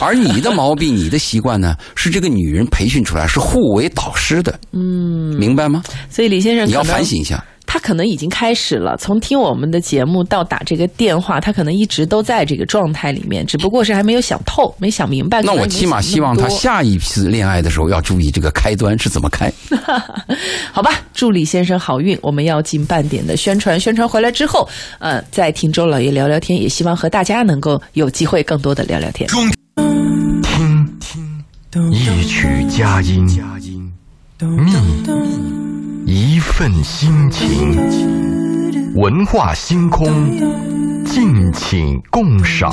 [0.00, 4.58] 而你的毛病、你的习惯呢，是这个女人培训出来，是互为导师的。
[4.72, 5.82] 嗯，明白吗？
[6.08, 7.44] 所以李先生你要反省一下。
[7.80, 15.40] 他可能已经开始了，从听我们的节目到打这个电话，他可能一直都在这个状态里面，只不过是还没有想透，没想明白。
[15.40, 19.50] 那我起码希望他下一次恋爱的时候要注意这个开端是怎么开。
[20.72, 22.18] 好吧，祝李先生好运。
[22.20, 29.26] 我们要进半点的宣传，宣传回来之后，呃，再听周老爷聊聊天，也希望和大家能够有机会更多的聊聊天。
[31.70, 33.24] 听一曲佳音，
[34.38, 35.69] 蜜
[36.12, 37.46] 一份心情，
[38.96, 40.04] 文化星空，
[41.04, 42.72] 敬请共赏。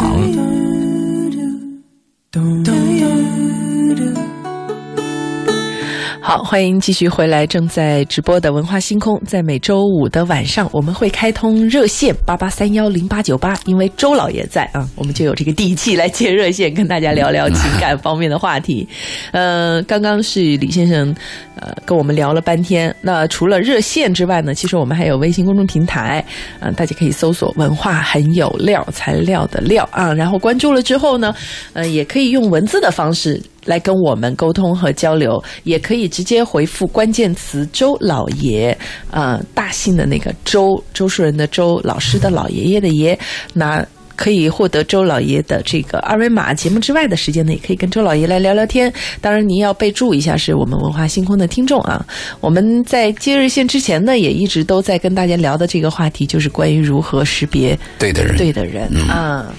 [6.19, 18.85] 好，欢迎继续回来，正在直播的文化星空，在每周五的晚上，我们会开通热线八八三幺零八九八，因为周老爷在啊，我们就有这个底气来接热线，跟大家聊聊情感方面的话题。
[19.31, 21.15] 呃，刚刚是李先生
[21.61, 26.23] 呃跟我们聊了半天，那除了热线之外呢，其实我们还有微信公众平台，
[26.59, 31.33] 嗯、大家可以搜索“文化很有料”，材料的料啊，然后关注了之后呢，
[31.73, 33.41] 呃，也可以用文字的方式。
[33.65, 38.77] 来跟我们沟通和交流，也可以直接回复关键词“周老爷”，
[39.11, 43.19] 呃，大姓的那个周，周树人的周，老师的老爷爷的爷，
[43.53, 43.85] 那。
[44.17, 46.53] 可以获得周老爷的这个二维码。
[46.53, 48.91] 节目之外的时间呢，也可以跟周老爷来聊聊天。
[49.21, 52.05] 当然，您要备注一下，是我们文化星空的听众啊。
[52.41, 59.53] 我们在接热线之前呢，也一直都在跟大家聊的这个话题，就是关于如何识别对的人，对的人啊。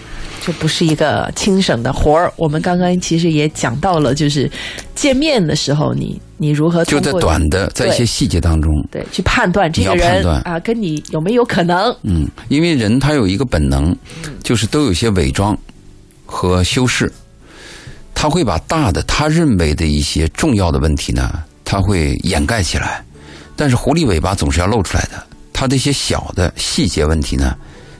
[0.48, 2.32] 这不是一个轻省的活儿。
[2.34, 4.50] 我们刚刚其实也讲到了，就是
[4.94, 11.94] 见面的时候你，你如何就在短的，在一些细节当中，对去判断这个人断啊，跟你有没有可能？
[12.02, 13.94] 嗯，因为人他有一个本能，
[14.42, 15.54] 就是都有些伪装
[16.24, 17.12] 和修饰，
[18.14, 21.30] 他会把大的他认为的一些重要的问题呢，
[21.62, 23.04] 他会掩盖起来，
[23.54, 27.54] 但是狐狸尾巴总是要露出来的，他的一些小的细节问题呢，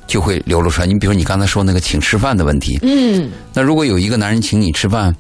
[0.08, 0.86] 就会流露出来。
[0.88, 5.14] 你比如你刚才说那个请吃饭的问题，嗯，那如果有一个男人请你吃饭，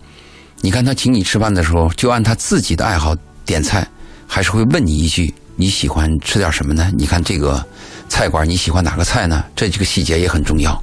[0.60, 3.86] 你看他请你吃饭的时候，就按他自己的爱好点菜，
[4.26, 6.90] 还是会问你一句你喜欢吃点什么呢？
[6.96, 7.64] 你看这个
[8.08, 9.44] 菜馆你喜欢哪个菜呢？
[9.54, 10.82] 这几个细节也很重要。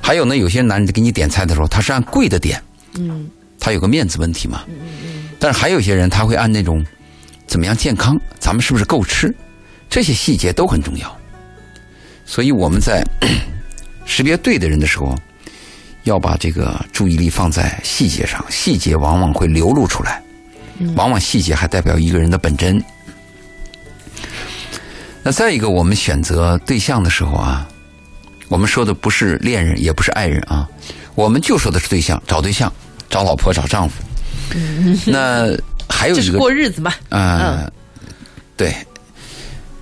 [0.00, 2.62] 还有呢，有些男人给你点菜的时候，他是按贵的点，
[2.98, 3.28] 嗯，
[3.60, 4.62] 他有个面子问题嘛。
[5.38, 6.84] 但是还有些人他会按那种
[7.46, 9.34] 怎么样健康，咱们是不是够吃，
[9.90, 11.17] 这些细节都很重要。
[12.28, 13.02] 所以我们在
[14.04, 15.16] 识别对的人的时候，
[16.04, 20.22] 要把这个注意力放在细节上，细节往往会流露出来，
[20.94, 22.82] 往往细节还代表一个人的本真。
[25.22, 27.66] 那再一个，我们选择对象的时候啊，
[28.48, 30.68] 我们说的不是恋人，也不是爱人啊，
[31.14, 32.70] 我们就说的是对象，找对象，
[33.08, 34.02] 找老婆，找丈夫。
[35.06, 35.48] 那
[35.88, 36.92] 还有就是一个过日子嘛。
[37.08, 37.70] 呃，
[38.56, 38.74] 对，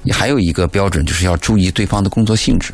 [0.06, 2.72] 你还有一个标准，就是要注意对方的工作性质。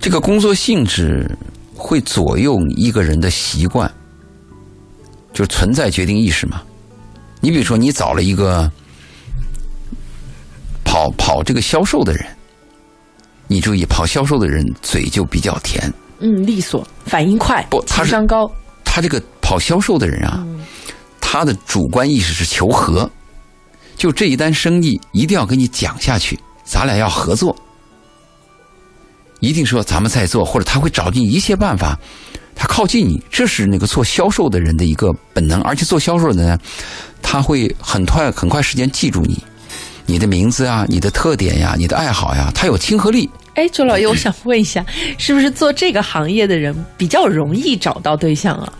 [0.00, 1.28] 这个工作性质
[1.74, 3.92] 会左右一个人的习惯，
[5.32, 6.62] 就是存在决定意识嘛。
[7.40, 8.70] 你比如说，你找了一个
[10.84, 12.24] 跑跑这个销售的人，
[13.48, 15.92] 你注意，跑销售的人嘴就比较甜。
[16.20, 18.48] 嗯，利索，反应快不，他是情商高。
[18.84, 20.46] 他这个跑销售的人啊，
[21.20, 23.10] 他的主观意识是求和，
[23.96, 27.56] 就这一单生意一定要跟你讲下去，咱俩要合作，
[29.40, 31.98] 一定说咱们在做，或者他会找尽一切办法
[32.54, 36.58] 他靠近你，这是那个做销售的人的一个本能，而且做销售的呢，
[37.22, 39.42] 他会很快很快时间记住你，
[40.06, 43.28] 你的名字啊，你的特点呀，你的爱好呀，他有亲和力。
[43.54, 44.84] 哎，周老爷，我想问一下，
[45.16, 48.72] 是不是做这个行业的人比较容易找到对象啊？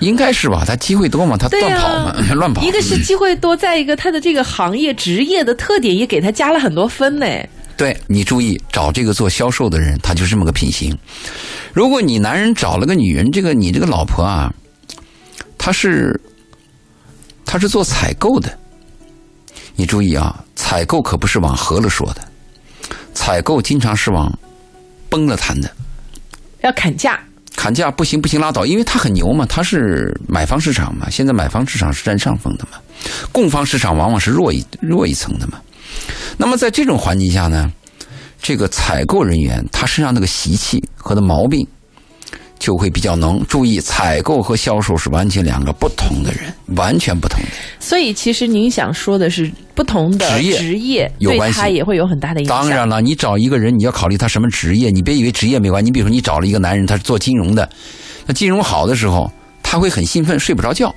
[0.00, 2.62] 应该是吧，他机会多嘛，他乱跑啊嘛， 乱跑。
[2.62, 7.26] 一个是机会多，再一个他的这个行业职业的特点也给他加了很多分呢。
[7.76, 10.96] 对你注意找这个做销售的人，他就是这么个品行。
[11.72, 14.52] 如果你男人找了个女人，这个你这个老婆啊，
[15.56, 16.20] 她是
[17.44, 18.58] 她是做采购的，
[19.76, 22.20] 你注意啊，采购可不是往合了说的，
[23.14, 24.32] 采购经常是往
[25.08, 25.70] 崩了谈的。
[26.62, 27.20] 要砍价，
[27.58, 32.78] 砍价不行不行拉倒，因为他很牛嘛，他是买方市场嘛，现在买方市场是占上风的嘛，
[33.32, 35.60] 供方市场往往是弱一弱一层的嘛。
[36.36, 37.68] 那么在这种环境下呢，
[38.40, 41.66] 这个采购人员他身上那个习气和的毛病
[42.58, 43.44] 就会比较能。
[43.46, 47.48] 注意，采购和销售是完全两个不同的人，完全不同的。
[47.80, 52.56] 所以其实您想说的是，不同的职业职业对有关系他也会有很大的影响。
[52.56, 55.86] 当然了，你找一个人，你要考虑他什么职业，你别以为职业没关系。
[55.86, 57.68] 你比如说，你找了一个男人，他是做金融的，
[58.26, 59.30] 那金融好的时候，
[59.62, 60.94] 他会很兴奋，睡不着觉。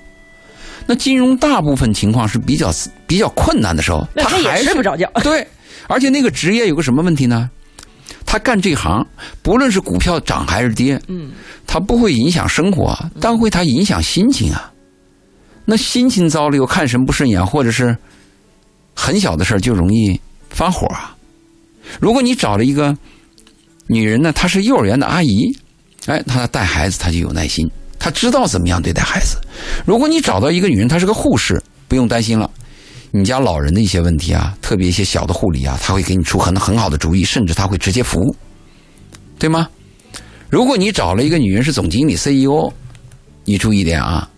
[0.87, 2.73] 那金融大部分情况是比较
[3.05, 5.07] 比较困难的时候，他也还是睡不着觉。
[5.23, 5.45] 对，
[5.87, 7.49] 而且那个职业有个什么问题呢？
[8.31, 9.05] 他干这行，
[9.41, 11.31] 不论是股票涨还是跌，嗯，
[11.67, 14.71] 他不会影响生活，但会他影响心情啊。
[15.65, 17.93] 那心情糟了，又看什么不顺眼，或者是
[18.95, 20.17] 很小的事儿就容易
[20.49, 21.13] 发火啊。
[21.99, 22.95] 如果你找了一个
[23.87, 25.53] 女人呢，她是幼儿园的阿姨，
[26.05, 29.35] 哎，她带孩子，她就有耐心，她知道怎么样对待孩子。
[29.85, 32.49] 如果你找到一个女人，她是个护士，不用担心了。
[33.13, 38.35] 你家老人的一些问题啊，特别一些小的护理啊，他会给你出很很好的主意，甚至他会直接服务，
[39.37, 39.67] 对吗？
[40.49, 42.71] 如果你找了一个女人是总经理 CEO，
[43.43, 44.29] 你注意点啊，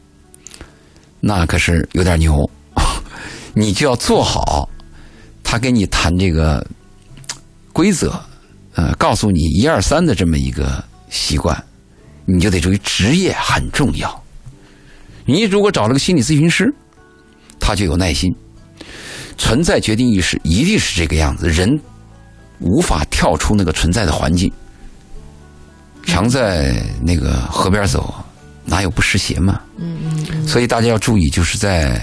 [1.20, 2.50] 那可是有点牛，
[3.54, 4.68] 你就要做好
[5.44, 6.66] 他跟你谈这个
[7.72, 8.20] 规则，
[8.74, 11.64] 呃，告诉你一二三的这么一个习惯，
[12.26, 14.24] 你就得注意职业很重要。
[15.26, 16.74] 你如果找了个心理咨询师，
[17.60, 18.34] 他就有耐心。
[19.38, 21.70] 存在决定意识一定是这个样子，人
[22.60, 24.52] 无法跳出那个存在的环境。
[26.06, 28.14] 常在那个河边走，
[28.66, 29.62] 哪有不湿鞋嘛？
[29.78, 29.98] 嗯
[30.32, 30.48] 嗯。
[30.48, 32.00] 所以大家要注意，就是在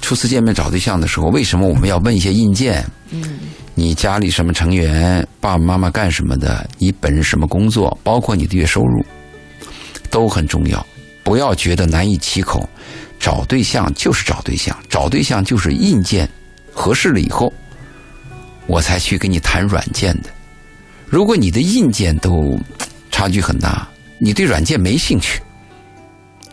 [0.00, 2.84] 初次见面找对象的时候，为什么我们要问一些硬件？
[3.10, 3.38] 嗯。
[3.74, 5.26] 你家里什么成员？
[5.40, 6.68] 爸爸妈妈干什么的？
[6.78, 7.98] 你本人什么工作？
[8.04, 9.04] 包括你的月收入，
[10.10, 10.86] 都很重要。
[11.24, 12.68] 不要觉得难以启口。
[13.18, 16.28] 找对象就是找对象，找对象就是硬件
[16.74, 17.52] 合适了以后，
[18.66, 20.30] 我才去跟你谈软件的。
[21.06, 22.58] 如果你的硬件都
[23.10, 25.40] 差距很大，你对软件没兴趣，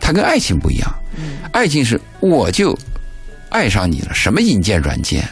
[0.00, 0.88] 它跟爱情不一样。
[1.52, 2.78] 爱情是我就
[3.50, 5.28] 爱上你了，什么硬件软件？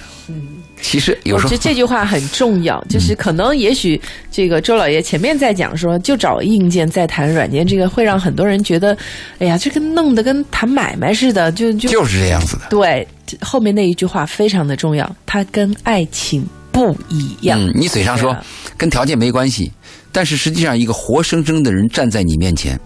[0.83, 8.97] 其实有时候我觉得这句话很重要，嗯就是可能也许这个周老爷前面在讲说，就找硬件再谈软件，这个会让很多人觉得，
[9.39, 12.63] 哎呀，这跟弄得跟谈买卖似的，就就就是这样子的。
[12.71, 13.07] 对。
[13.41, 17.61] 后面那一句话非常的重要，它跟爱情不一样。
[17.61, 18.45] 嗯，你嘴上说啊
[18.77, 19.71] 跟条件没关系，
[20.11, 22.77] 但是实际上一个活生生的人站在你面前，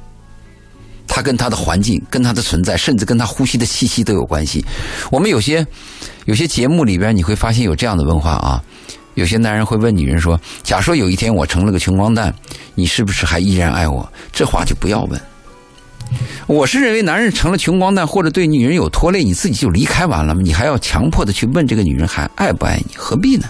[1.07, 4.65] 他跟他的环境、跟他的存在，甚至跟他呼吸的气息都有关系。
[5.11, 5.67] 我们有些
[6.25, 8.63] 有些节目里边，你会发现有这样的文化啊。
[9.15, 12.35] 有些男人会问女人说：“假说有一天我成了个穷光蛋，
[12.75, 15.21] 你是不是还依然爱我？”这话就不要问。
[16.49, 20.35] 我是认为，男人成了穷光蛋或者对女人有拖累，你自己就离开完了？
[20.35, 22.97] 你还要强迫的去问这个女人还爱不爱你？
[22.97, 23.49] 何必呢？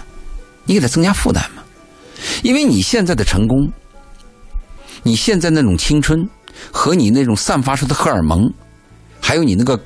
[0.65, 1.63] 你给她增加负担嘛。
[2.43, 3.71] 因为你现在的成功，
[5.01, 6.29] 你现在那种青春
[6.71, 8.51] 和你那种散发出的荷尔蒙，
[9.19, 9.79] 还有你那个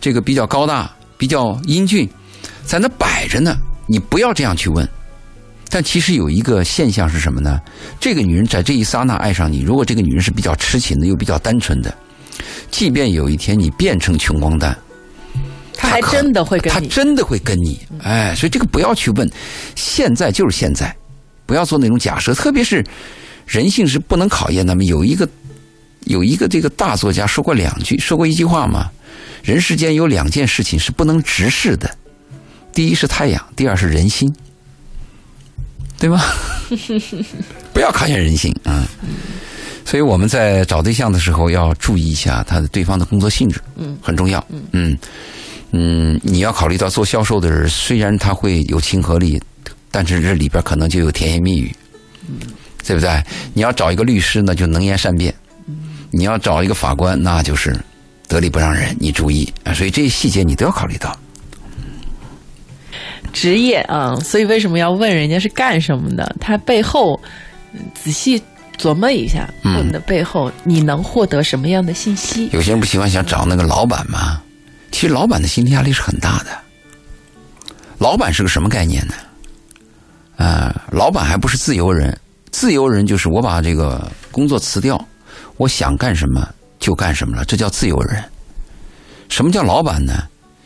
[0.00, 2.08] 这个比较高大、比较英俊，
[2.64, 3.56] 在那摆着呢。
[3.86, 4.88] 你不要这样去问。
[5.68, 7.60] 但其实有一个现象是什么呢？
[8.00, 11.94] 这个女人在这一刹那爱上你，如果这个女人是比较痴情的，又比较单纯的，
[12.72, 14.76] 即便有一天你变成穷光蛋，
[15.76, 16.88] 她还真的会跟你。
[16.88, 19.30] 他真的会跟你，哎，所以这个不要去问，
[19.76, 20.92] 现在就是现在，
[21.46, 22.84] 不要做那种假设，特别是
[23.46, 24.82] 人性是不能考验的嘛。
[24.82, 25.28] 有一个
[26.06, 28.90] 有一个这个大作家说过两句，说过一句话嘛，
[29.42, 31.90] 人世间有两件事情是不能直视的，
[32.72, 34.32] 第一是太阳，第二是人心，
[35.98, 36.20] 对吗？
[37.72, 38.86] 不要考验人心啊。
[39.84, 44.96] 所以我们在找对象的时候要注意一下他的对方的工作性质，嗯，很重要，嗯
[45.72, 49.40] 嗯，你要考虑到做销售的人，虽然他会有亲和力，
[49.90, 51.74] 但是这里边可能就有甜言蜜语，
[52.86, 53.22] 对不对？
[53.52, 55.34] 你要找一个律师呢，就能言善辩，
[56.10, 57.76] 你要找一个法官，那就是
[58.28, 59.72] 得理不让人，你注意啊。
[59.72, 61.16] 所以这些细节你都要考虑到。
[63.32, 66.34] 职业啊，所以为什么要问人家是干什么的？
[66.40, 67.18] 他背后
[67.72, 68.42] 嗯仔细
[68.76, 72.48] 琢磨一下，嗯问的背后你能获得什么样的信息？
[72.52, 74.42] 有些人不喜欢想找那个老板吗？
[74.90, 76.46] 其实老板的心理压力是很大的。
[77.98, 79.14] 老板是个什么概念呢？
[80.36, 82.18] 啊、老板还不是自由人，
[82.50, 84.98] 自由人就是我把这个工作辞掉，
[85.60, 86.48] 我想干什么
[86.78, 88.24] 就干什么了，这叫自由人。
[89.28, 90.14] 什么叫老板呢？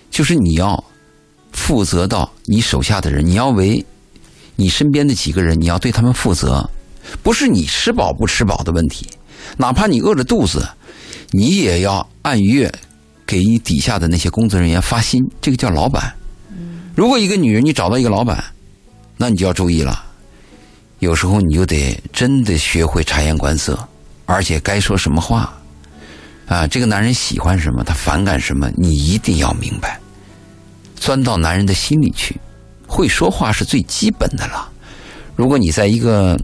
[0.09, 0.85] 就是你要
[1.51, 3.85] 负责到你手下的人，你要为
[4.55, 6.71] 你身边的几个人，你要对他们负责，
[7.25, 9.05] 不是你吃饱不吃饱的问题，
[9.57, 10.65] 哪怕你饿着肚子，
[11.33, 12.73] 你也要按月
[13.27, 16.15] 给你底下的那些工作人员发薪，这个叫老板。
[16.95, 18.45] 如果一个女人你找到一个老板，
[19.17, 20.05] 那你就要注意了，
[21.01, 23.77] 有时候你就得真的学会察言观色，
[24.27, 25.53] 而且该说什么话，
[26.47, 30.01] 啊，这个男人喜欢什么，他反感什么，你一定要明白，
[30.97, 32.41] 钻到男人的心里去，
[32.87, 34.69] 会说话是最基本的了。
[35.37, 36.39] 如果你在一个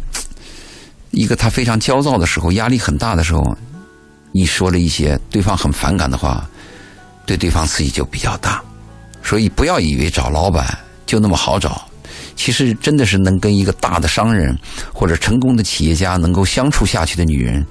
[1.11, 3.57] 一个他非常焦躁的时候，压力很大的时候，
[4.33, 6.49] 你说了一些对方很反感的话，
[7.27, 8.63] 对对方刺激就比较大。
[9.23, 11.87] 所以不要以为找老板就那么好找，
[12.43, 14.59] 其实真的是能跟一个大的商人
[14.95, 17.63] 或者成功的企业家能够相处下去的女人，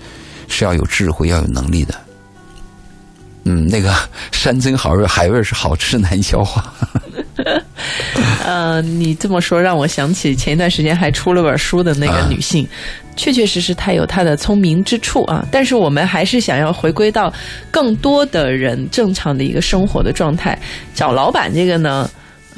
[0.48, 1.96] 是要有智慧、要有能力的。
[3.46, 3.92] 嗯，那个
[4.32, 6.72] 山珍好味，海味是好吃难消化。
[8.46, 12.68] 呃，你这么说让我想起前一段时间还出了本书的那个啊女性，
[13.16, 15.44] 确确实实她有她的聪明之处啊。
[15.52, 17.34] 但是我们还是想要回归到
[17.72, 20.56] 更多的人正常的一个生活的状态。
[20.94, 22.08] 找老板这个呢，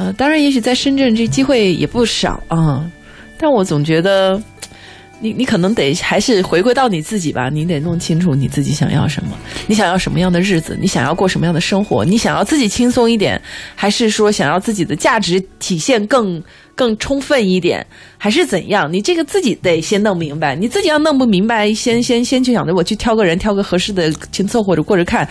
[0.02, 2.90] 呃，当然也许在深圳这机会也不少啊，
[3.38, 4.42] 但我总觉得。
[5.24, 9.38] 你你可能得还是回归到你自己吧，你得弄清楚你自己想要什么，
[9.68, 13.40] 你想要什么样的日子，你想要过什么样的生活，你想要自己轻松一点，
[13.76, 16.42] 还是说想要自己的价值体现更
[16.74, 17.86] 更充分一点，
[18.18, 18.92] 还是怎样？
[18.92, 25.30] 你这个自己得先弄明白，你自己要弄不明白，先先先去想着我去挑个人，挑个合适的先凑合着过着看，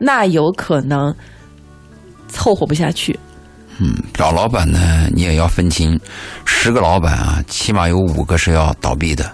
[0.00, 1.14] 那有可能
[2.26, 3.16] 凑合不下去。
[3.78, 5.98] 嗯，找老板呢，你也要分清，
[6.44, 9.30] 十个老板啊，起码有五个是要倒闭的，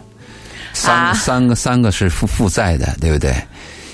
[0.72, 3.34] 三、啊三个三个是负负债的，对不对？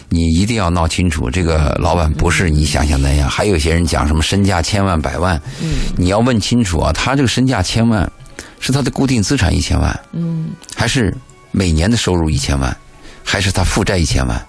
[0.09, 3.30] 你一定要闹清楚，这个老板不是你想象那样。
[3.30, 8.11] 还有些人讲什么身价千万百万，嗯，你要问清楚啊，他这个身价千万，
[8.59, 11.16] 是他的固定资产一千万，嗯，还是
[11.53, 12.76] 每年的收入一千万，
[13.22, 14.44] 还是他负债一千万？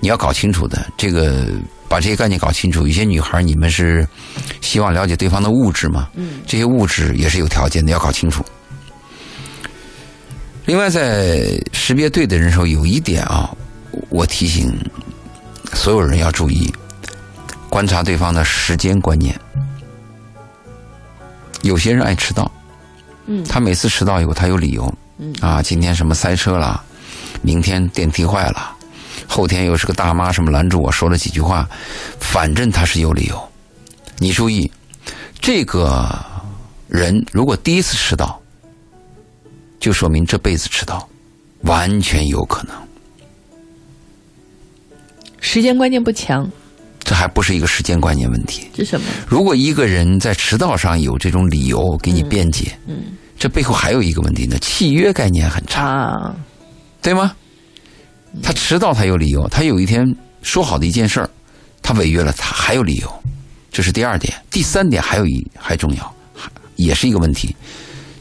[0.00, 1.46] 你要搞清楚的，这个
[1.88, 2.86] 把这些概念搞清楚。
[2.86, 4.06] 有些女孩，你们是
[4.60, 6.08] 希望了解对方的物质吗？
[6.14, 8.44] 嗯，这些物质也是有条件的，要搞清楚。
[10.64, 13.54] 另外，在识别对的人时候，有一点啊，
[14.08, 14.76] 我提醒
[15.74, 16.72] 所有人要注意，
[17.70, 19.38] 观察对方的时间观念。
[21.62, 22.50] 有些人爱迟到，
[23.26, 26.82] 嗯他每次迟到以后，他有理由，嗯啊，今天什么塞车了，
[27.42, 28.75] 明天电梯坏了，
[29.26, 31.68] 后天又是个大妈什么拦住我说了几句话，
[32.20, 33.48] 反正他是有理由。
[34.18, 34.70] 你注意，
[35.40, 36.08] 这个
[36.88, 38.40] 人如果第一次迟到，
[39.78, 41.06] 就说明这辈子迟到，
[41.62, 42.74] 完全有可能。
[45.40, 46.50] 时间观念不强
[47.00, 48.68] 这还不是一个时间观念问题。
[48.74, 49.06] 是什么？
[49.28, 52.96] 如果一个人在迟到上有这种理由给你辩解，嗯
[53.38, 56.34] 这背后还有一个问题呢，契约概念很差，啊，
[57.02, 57.36] 对吗？
[58.42, 60.04] 他迟到他有理由，他有一天
[60.42, 61.30] 说好的一件事儿，
[61.82, 63.22] 他违约了，他还有理由，
[63.72, 64.32] 这是第二点。
[64.50, 67.54] 第三点还有一还重要，还也是一个问题，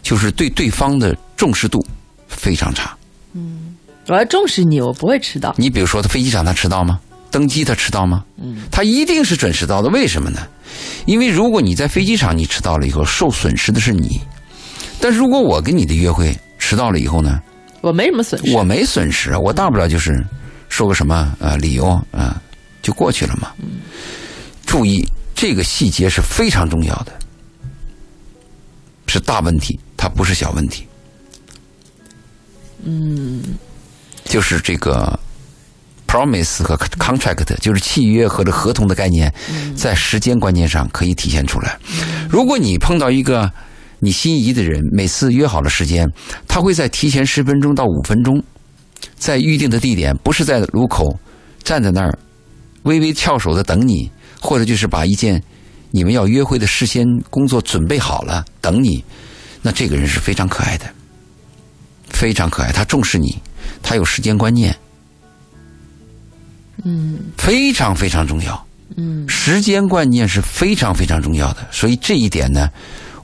[0.01, 1.85] 就是对对方的重视度
[2.27, 2.95] 非常差。
[3.33, 3.75] 嗯
[4.07, 5.55] 我要重视你，我不会迟到。
[5.57, 6.99] 你比如说，他飞机场他迟到吗？
[7.31, 8.23] 登机他迟到吗？
[8.37, 9.89] 嗯，他一定是准时到的。
[9.89, 10.47] 为什么呢？
[11.07, 14.21] 因为如果你在飞机场你迟到了以后，受损失的是你；
[15.01, 17.41] 但是如果我跟你的约会迟到了以后呢，
[17.85, 18.51] 我没什么损失。
[18.55, 20.25] 我没损失啊，我大不了就是
[20.69, 22.41] 说个什么呃理由啊、呃
[22.81, 23.51] 就过去了嘛。
[24.65, 27.11] 注意这个细节是非常重要的，
[29.07, 30.87] 是大问题，它不是小问题。
[32.83, 33.43] 嗯，
[34.23, 35.19] 就是这个
[36.07, 39.33] promise 和 contract，就是契约和这合同的概念，
[39.75, 41.77] 在时间观念上可以体现出来。
[42.29, 43.51] 如果你碰到一个
[44.05, 46.07] 你心仪的人，每次约好了时间，
[46.47, 48.41] 他会在提前十分钟到五分钟，
[49.17, 51.17] 在预定的地点，不是在路口
[51.63, 52.17] 站在那儿
[52.83, 55.41] 微微翘首的等你，或者就是把一件
[55.89, 59.03] 你们要约会的事先工作准备好了等你，
[59.61, 60.85] 那这个人是非常可爱的，
[62.09, 63.41] 非常可爱，他重视你，
[63.81, 64.75] 他有时间观念。
[66.83, 68.67] 嗯非常非常重要。
[68.97, 72.69] 嗯，时间观念是非常非常重要的，所以这一点呢，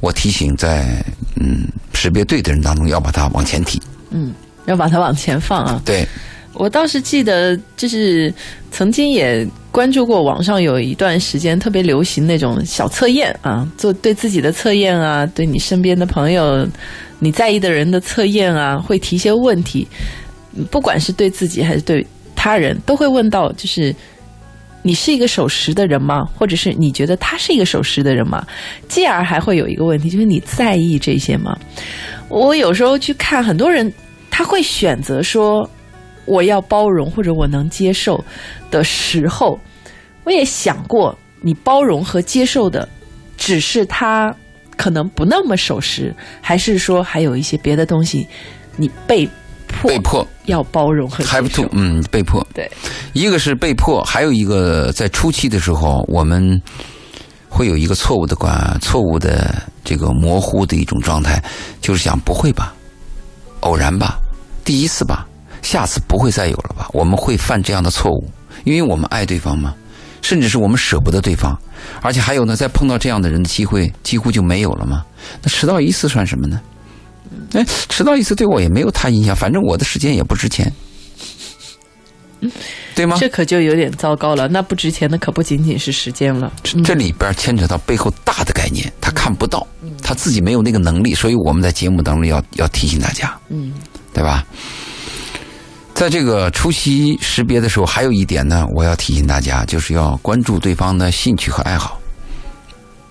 [0.01, 1.03] 我提醒在
[1.39, 3.81] 嗯识别对的人当中要把它往前提。
[4.09, 4.33] 嗯，
[4.65, 5.81] 要把它往前放啊。
[5.85, 6.05] 对，
[6.53, 8.33] 我倒是记得，就是
[8.71, 16.67] 曾经也关注过网上有一段时间特别流行那种小测验啊，做对自己的测验啊，对你身边的朋友、
[17.19, 19.87] 你在意的人的测验啊，会提一些问题，
[20.55, 23.95] 嗯不管是对自己还是对他人，都会问到，就是
[24.83, 26.23] 你是一个守时的人吗？
[26.35, 28.45] 或者是你觉得他是一个守时的人吗？
[28.87, 31.57] 继而还会有一个问题，就是你在意这些吗？
[32.29, 33.91] 我有时候去看很多人，
[34.29, 35.69] 他会选择说
[36.25, 38.23] 我要包容或者我能接受
[38.69, 39.59] 的时候，
[40.23, 42.87] 我也想过，你包容和接受的
[43.37, 44.33] 只是他
[44.77, 48.25] 可能不那么守时，还是说还有一些别的东西
[48.77, 49.29] 你被
[49.71, 52.45] 迫被迫要包容和接 have 受 to，嗯，被迫。
[52.53, 52.69] 对，
[53.13, 56.61] 一个是被迫，还有一个在初期的时候，我们
[57.49, 61.43] 会有一个错误的观、错误的这个模糊的一种状态，
[61.81, 62.73] 就是想不会吧，
[63.61, 64.19] 偶然吧，
[64.63, 65.25] 第一次吧，
[65.61, 66.87] 下次不会再有了吧？
[66.93, 68.29] 我们会犯这样的错误，
[68.63, 69.73] 因为我们爱对方嘛，
[70.21, 71.57] 甚至是我们舍不得对方，
[72.01, 75.03] 而且还有呢，再碰到这样的人的机会几乎就没有了嘛。
[75.41, 76.59] 那迟到一次算什么呢？
[77.53, 80.71] 哎，迟到一次对我也没有太影响，反正我的时间也不值钱，
[82.95, 83.17] 对吗？
[83.19, 84.47] 这可就有点糟糕了。
[84.47, 86.51] 那不值钱的可不仅仅是时间了。
[86.63, 89.65] 这这里边牵扯到背后大的概念，他看不到，
[90.01, 93.73] 他自己没有那个能力，所以我们在节目当中要要提醒大家，嗯
[94.13, 94.45] 对吧？
[95.93, 101.99] 在这个初期识别的时候，还有一点呢，我要提醒大家，就是要关注对方的兴趣和爱好，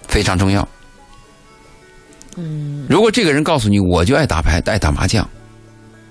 [0.08, 0.66] 非常重要。
[2.40, 5.28] 嗯如果这个人告诉你我就爱打牌、爱打麻将，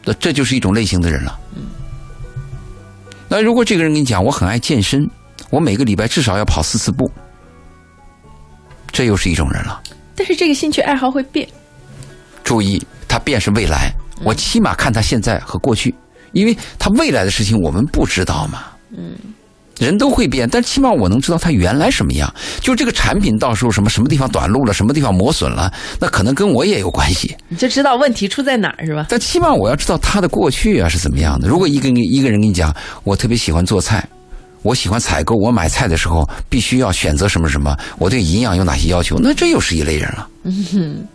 [0.05, 1.37] 那这就是一种类型的人了。
[3.27, 5.07] 那如果这个人跟你讲我很爱健身，
[5.49, 7.11] 我每个礼拜至少要跑四次步，
[8.91, 9.81] 这又是一种人了。
[10.15, 11.47] 但是这个兴趣爱好会变。
[12.43, 13.91] 注意，他变是未来，
[14.23, 15.93] 我起码看他现在和过去，
[16.31, 18.63] 因为他未来的事情我们不知道嘛。
[18.97, 19.15] 嗯，
[19.79, 22.31] 人都会变，但起码我能知道他原来什么样。
[22.59, 27.35] 就这个产品到时候什么什么地方短路了，什么地方磨损了，那可能跟我也有关系。
[27.47, 29.07] 你就知道问题出在哪儿是吧？
[29.09, 31.47] 但起码我要知道他的过去啊是怎么样的。
[31.47, 32.75] 如果一个一个人跟你讲，
[33.05, 34.05] 我特别喜欢做菜，
[34.63, 40.27] 我喜欢采购，我买菜的时候必须要选择什么什么，我对营养有哪些要求，那这又是一类人了。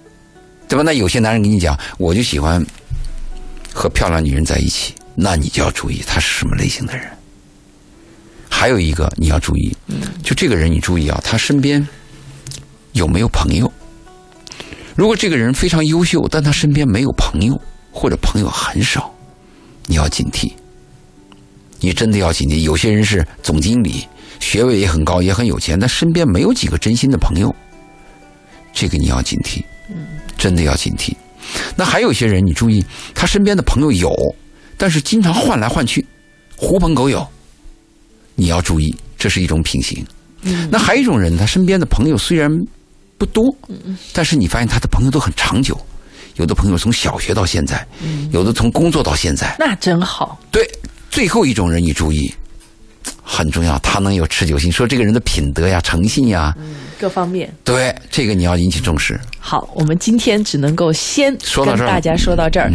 [0.67, 0.83] 对吧？
[0.83, 2.65] 那有些男人跟你讲，我就喜欢
[3.75, 7.07] 和漂亮女人在一起，那你就要注意他是什么类型的人。
[8.65, 9.77] 还有一个你要注意，
[10.23, 11.87] 就这个人你注意啊，他身边
[12.93, 13.71] 有没有朋友？
[14.97, 17.61] 如果这个人非常优秀，但他身边没有朋友，
[17.93, 19.15] 或者朋友很少，
[19.85, 20.51] 你要警惕。
[21.79, 22.61] 你真的要警惕。
[22.61, 24.09] 有些人是总经理，
[24.41, 27.55] 学位也很高，也很有钱，但身边没有几个真心的朋友，
[28.73, 29.63] 这个你要警惕。
[30.39, 31.13] 真的要警惕。
[31.77, 32.83] 那还有一些人，你注意，
[33.15, 34.11] 他身边的朋友有，
[34.79, 36.07] 但是经常换来换去，
[36.57, 37.29] 狐朋狗友，
[38.35, 40.05] 你要注意，这是一种品行。
[40.71, 42.51] 那还有一种人，他身边的朋友虽然
[43.17, 43.45] 不多，
[44.13, 45.79] 但是你发现他的朋友都很长久，
[46.37, 47.87] 有的朋友从小学到现在，
[48.31, 49.57] 有的从工作到现在。
[49.59, 50.39] 那真好。
[50.51, 50.69] 对，
[51.11, 52.35] 最后一种人你注意，
[53.23, 54.71] 很重要，他能有持久性。
[54.71, 56.55] 说这个人的品德呀、诚信呀，
[56.99, 59.19] 各方面对这个你要引起重视。
[59.39, 62.71] 好，我们今天只能够先说到这儿跟大家说到这儿。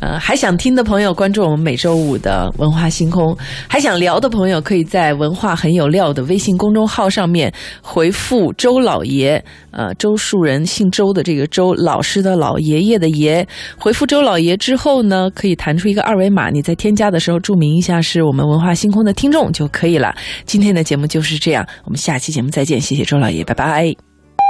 [0.00, 3.36] 呃，还想听的朋友关注我们每周五的文化星空，
[3.68, 13.46] 还想聊的朋友可以在“文化很有料”的微信公众号上面回复“周老爷”，呃，周树人姓周的这个周老师的老爷爷的爷，
[13.76, 20.14] 回复“周老爷”之后呢，可以弹出一个二维码，你在添加的时候注明一下是我们文化星空的听众就可以了。
[20.44, 24.07] 今天的节目就是这样，我们下期节目再见，谢谢周老爷，拜拜。